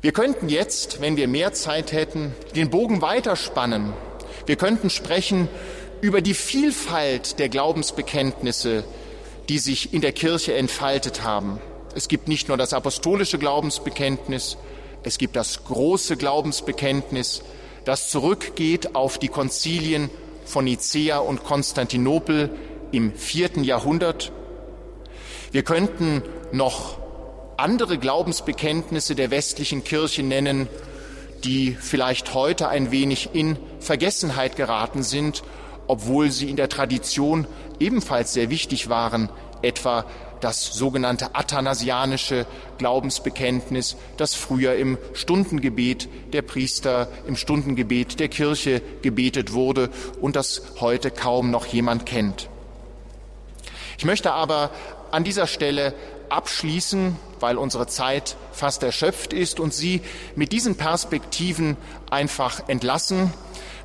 Wir 0.00 0.12
könnten 0.12 0.48
jetzt, 0.48 1.00
wenn 1.00 1.16
wir 1.16 1.26
mehr 1.26 1.52
Zeit 1.52 1.90
hätten, 1.90 2.32
den 2.54 2.70
Bogen 2.70 3.02
weiterspannen. 3.02 3.94
Wir 4.46 4.54
könnten 4.54 4.90
sprechen 4.90 5.48
über 6.00 6.20
die 6.20 6.34
Vielfalt 6.34 7.40
der 7.40 7.48
Glaubensbekenntnisse, 7.48 8.84
die 9.48 9.58
sich 9.58 9.92
in 9.92 10.02
der 10.02 10.12
Kirche 10.12 10.54
entfaltet 10.54 11.24
haben. 11.24 11.58
Es 11.96 12.08
gibt 12.08 12.28
nicht 12.28 12.48
nur 12.48 12.58
das 12.58 12.74
apostolische 12.74 13.38
Glaubensbekenntnis, 13.38 14.58
es 15.02 15.16
gibt 15.16 15.34
das 15.34 15.64
große 15.64 16.18
Glaubensbekenntnis, 16.18 17.42
das 17.86 18.10
zurückgeht 18.10 18.94
auf 18.94 19.16
die 19.16 19.28
Konzilien 19.28 20.10
von 20.44 20.66
Nicea 20.66 21.16
und 21.16 21.42
Konstantinopel 21.42 22.50
im 22.92 23.14
vierten 23.14 23.64
Jahrhundert. 23.64 24.30
Wir 25.52 25.62
könnten 25.62 26.22
noch 26.52 26.98
andere 27.56 27.96
Glaubensbekenntnisse 27.96 29.14
der 29.14 29.30
westlichen 29.30 29.82
Kirche 29.82 30.22
nennen, 30.22 30.68
die 31.44 31.74
vielleicht 31.80 32.34
heute 32.34 32.68
ein 32.68 32.90
wenig 32.90 33.30
in 33.32 33.56
Vergessenheit 33.80 34.56
geraten 34.56 35.02
sind, 35.02 35.44
obwohl 35.86 36.30
sie 36.30 36.50
in 36.50 36.56
der 36.56 36.68
Tradition 36.68 37.46
ebenfalls 37.80 38.34
sehr 38.34 38.50
wichtig 38.50 38.90
waren, 38.90 39.30
etwa 39.66 40.04
das 40.40 40.74
sogenannte 40.74 41.34
athanasianische 41.34 42.46
Glaubensbekenntnis, 42.78 43.96
das 44.16 44.34
früher 44.34 44.76
im 44.76 44.98
Stundengebet 45.14 46.08
der 46.32 46.42
Priester, 46.42 47.08
im 47.26 47.36
Stundengebet 47.36 48.20
der 48.20 48.28
Kirche 48.28 48.82
gebetet 49.02 49.52
wurde 49.52 49.90
und 50.20 50.36
das 50.36 50.62
heute 50.80 51.10
kaum 51.10 51.50
noch 51.50 51.66
jemand 51.66 52.06
kennt. 52.06 52.48
Ich 53.98 54.04
möchte 54.04 54.32
aber 54.32 54.70
an 55.10 55.24
dieser 55.24 55.46
Stelle 55.46 55.94
abschließen, 56.28 57.16
weil 57.40 57.56
unsere 57.56 57.86
Zeit 57.86 58.36
fast 58.52 58.82
erschöpft 58.82 59.32
ist 59.32 59.60
und 59.60 59.72
Sie 59.72 60.02
mit 60.34 60.52
diesen 60.52 60.76
Perspektiven 60.76 61.76
einfach 62.10 62.68
entlassen. 62.68 63.32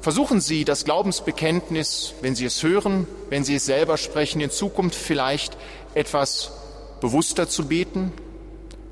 Versuchen 0.01 0.41
Sie 0.41 0.65
das 0.65 0.83
Glaubensbekenntnis, 0.83 2.13
wenn 2.21 2.35
Sie 2.35 2.45
es 2.45 2.63
hören, 2.63 3.07
wenn 3.29 3.43
Sie 3.43 3.55
es 3.55 3.65
selber 3.65 3.97
sprechen, 3.97 4.41
in 4.41 4.49
Zukunft 4.49 4.95
vielleicht 4.95 5.57
etwas 5.93 6.51
bewusster 7.01 7.47
zu 7.47 7.67
beten. 7.67 8.11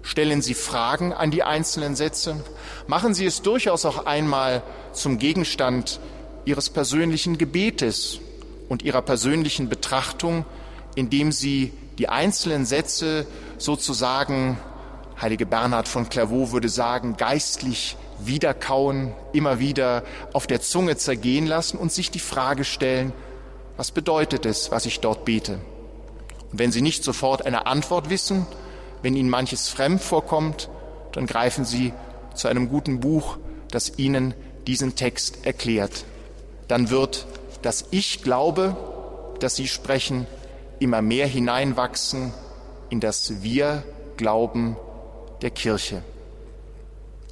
Stellen 0.04 0.42
Sie 0.42 0.54
Fragen 0.54 1.14
an 1.14 1.32
die 1.32 1.44
einzelnen 1.44 1.96
Sätze. 1.96 2.44
Machen 2.88 3.14
Sie 3.14 3.26
es 3.26 3.42
durchaus 3.42 3.86
auch 3.86 4.06
einmal 4.06 4.64
zum 4.94 5.18
Gegenstand 5.18 6.00
Ihres 6.46 6.70
persönlichen 6.70 7.38
Gebetes 7.38 8.20
und 8.70 8.84
Ihrer 8.84 9.02
persönlichen 9.02 9.68
Betrachtung 9.68 10.46
indem 10.96 11.32
sie 11.32 11.72
die 11.98 12.10
einzelnen 12.10 12.66
Sätze 12.66 13.26
sozusagen, 13.58 14.58
heilige 15.22 15.46
Bernhard 15.46 15.88
von 15.88 16.10
Clairvaux 16.10 16.52
würde 16.52 16.70
sagen, 16.70 17.18
geistlich 17.18 17.98
wiederkauen, 18.26 19.14
immer 19.34 19.60
wieder 19.60 20.04
auf 20.34 20.48
der 20.48 20.62
Zunge 20.62 20.98
zergehen 20.98 21.48
lassen 21.48 21.78
und 21.78 21.92
sich 21.92 22.12
die 22.12 22.20
Frage 22.20 22.64
stellen, 22.64 23.14
was 23.78 23.92
bedeutet 23.92 24.46
es, 24.46 24.72
was 24.72 24.86
ich 24.86 25.00
dort 25.00 25.26
bete? 25.26 25.60
Und 26.52 26.60
wenn 26.60 26.72
Sie 26.72 26.82
nicht 26.82 27.04
sofort 27.04 27.46
eine 27.46 27.66
Antwort 27.66 28.10
wissen, 28.10 28.46
wenn 29.02 29.16
Ihnen 29.16 29.30
manches 29.30 29.70
fremd 29.70 30.02
vorkommt, 30.02 30.70
dann 31.14 31.26
greifen 31.26 31.66
Sie 31.66 31.94
zu 32.34 32.48
einem 32.48 32.70
guten 32.70 33.00
Buch, 33.00 33.38
das 33.72 33.98
Ihnen 33.98 34.34
diesen 34.68 34.96
Text 34.96 35.46
erklärt. 35.46 36.06
Dann 36.68 36.90
wird 36.90 37.26
das 37.62 37.86
Ich 37.92 38.22
glaube, 38.22 38.76
das 39.40 39.56
Sie 39.56 39.68
sprechen, 39.68 40.28
immer 40.80 41.02
mehr 41.02 41.28
hineinwachsen 41.28 42.34
in 42.90 43.00
das 43.00 43.42
Wir 43.44 43.84
Glauben 44.18 44.76
der 45.42 45.52
Kirche. 45.52 46.04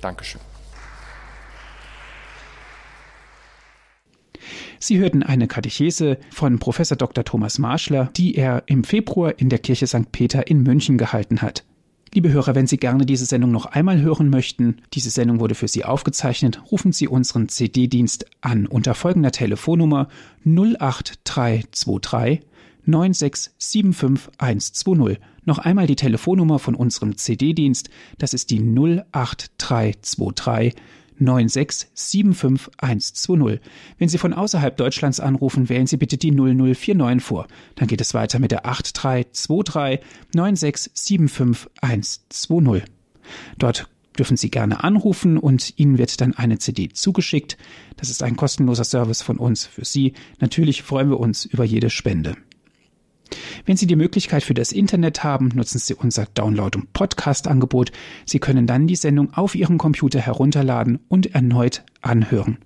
Dankeschön. 0.02 0.42
Sie 4.80 5.00
hörten 5.00 5.24
eine 5.24 5.48
Katechese 5.48 6.18
von 6.32 6.60
Professor 6.60 6.98
Dr. 6.98 7.24
Thomas 7.24 7.58
Marschler, 7.60 8.10
die 8.16 8.36
er 8.36 8.64
im 8.68 8.84
Februar 8.84 9.40
in 9.40 9.50
der 9.50 9.60
Kirche 9.60 9.88
St. 9.88 10.12
Peter 10.12 10.48
in 10.48 10.64
München 10.64 10.98
gehalten 10.98 11.42
hat. 11.42 11.64
Liebe 12.14 12.32
Hörer, 12.32 12.56
wenn 12.56 12.68
Sie 12.68 12.78
gerne 12.78 13.06
diese 13.06 13.26
Sendung 13.26 13.52
noch 13.52 13.66
einmal 13.66 14.00
hören 14.02 14.30
möchten, 14.30 14.78
diese 14.94 15.10
Sendung 15.10 15.42
wurde 15.42 15.56
für 15.56 15.68
Sie 15.68 15.84
aufgezeichnet, 15.84 16.62
rufen 16.72 16.94
Sie 16.94 17.08
unseren 17.08 17.50
CD-Dienst 17.50 18.26
an 18.42 18.66
unter 18.66 18.96
folgender 18.96 19.32
Telefonnummer 19.32 20.08
08323 20.46 22.42
9675120. 22.88 25.18
Noch 25.44 25.60
einmal 25.60 25.88
die 25.88 25.98
Telefonnummer 25.98 26.60
von 26.60 26.76
unserem 26.76 27.18
CD-Dienst, 27.18 27.90
das 28.18 28.34
ist 28.34 28.52
die 28.52 28.62
08323 29.12 30.76
9675120. 31.20 33.60
Wenn 33.98 34.10
Sie 34.10 34.18
von 34.18 34.34
außerhalb 34.34 34.76
Deutschlands 34.78 35.20
anrufen, 35.20 35.70
wählen 35.70 35.86
Sie 35.88 35.98
bitte 35.98 36.18
die 36.18 36.32
0049 36.32 37.24
vor. 37.24 37.48
Dann 37.76 37.88
geht 37.88 38.02
es 38.02 38.14
weiter 38.14 38.40
mit 38.40 38.52
der 38.52 38.66
8323 38.66 40.00
9675120. 40.34 42.84
Dort 43.58 43.90
dürfen 44.18 44.38
Sie 44.38 44.50
gerne 44.50 44.84
anrufen 44.84 45.38
und 45.38 45.78
Ihnen 45.78 45.98
wird 45.98 46.20
dann 46.22 46.34
eine 46.34 46.60
CD 46.60 46.90
zugeschickt. 46.90 47.58
Das 47.96 48.10
ist 48.10 48.24
ein 48.24 48.36
kostenloser 48.36 48.84
Service 48.84 49.22
von 49.22 49.38
uns 49.38 49.66
für 49.66 49.86
Sie. 49.86 50.14
Natürlich 50.40 50.84
freuen 50.84 51.10
wir 51.10 51.20
uns 51.20 51.46
über 51.46 51.64
jede 51.64 51.90
Spende. 51.90 52.36
Wenn 53.66 53.78
Sie 53.78 53.88
die 53.88 53.96
Möglichkeit 53.96 54.44
für 54.44 54.54
das 54.54 54.72
Internet 54.72 55.24
haben, 55.24 55.50
nutzen 55.54 55.80
Sie 55.80 55.94
unser 55.94 56.26
Download- 56.26 56.78
und 56.78 56.94
Podcast-Angebot. 56.94 57.92
Sie 58.26 58.40
können 58.40 58.68
dann 58.68 58.88
die 58.88 58.96
Sendung 58.96 59.34
auf 59.34 59.56
Ihrem 59.56 59.78
Computer 59.78 60.20
herunterladen 60.20 61.00
und 61.08 61.34
erneut 61.34 61.84
anhören. 62.02 62.58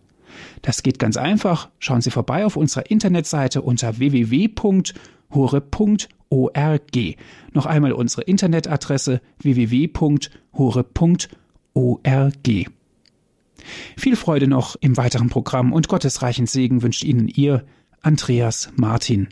Das 0.61 0.83
geht 0.83 0.99
ganz 0.99 1.17
einfach. 1.17 1.69
Schauen 1.79 2.01
Sie 2.01 2.11
vorbei 2.11 2.45
auf 2.45 2.55
unserer 2.55 2.89
Internetseite 2.89 3.61
unter 3.61 3.97
www.hore.org. 3.99 4.95
Noch 7.53 7.65
einmal 7.65 7.91
unsere 7.93 8.21
Internetadresse 8.23 9.21
www.hore.org. 9.39 10.31
Viel 13.95 14.15
Freude 14.15 14.47
noch 14.47 14.75
im 14.77 14.97
weiteren 14.97 15.29
Programm 15.29 15.71
und 15.73 15.87
Gottes 15.87 16.21
reichen 16.21 16.47
Segen 16.47 16.81
wünscht 16.81 17.03
Ihnen 17.03 17.27
Ihr 17.27 17.63
Andreas 18.01 18.71
Martin. 18.75 19.29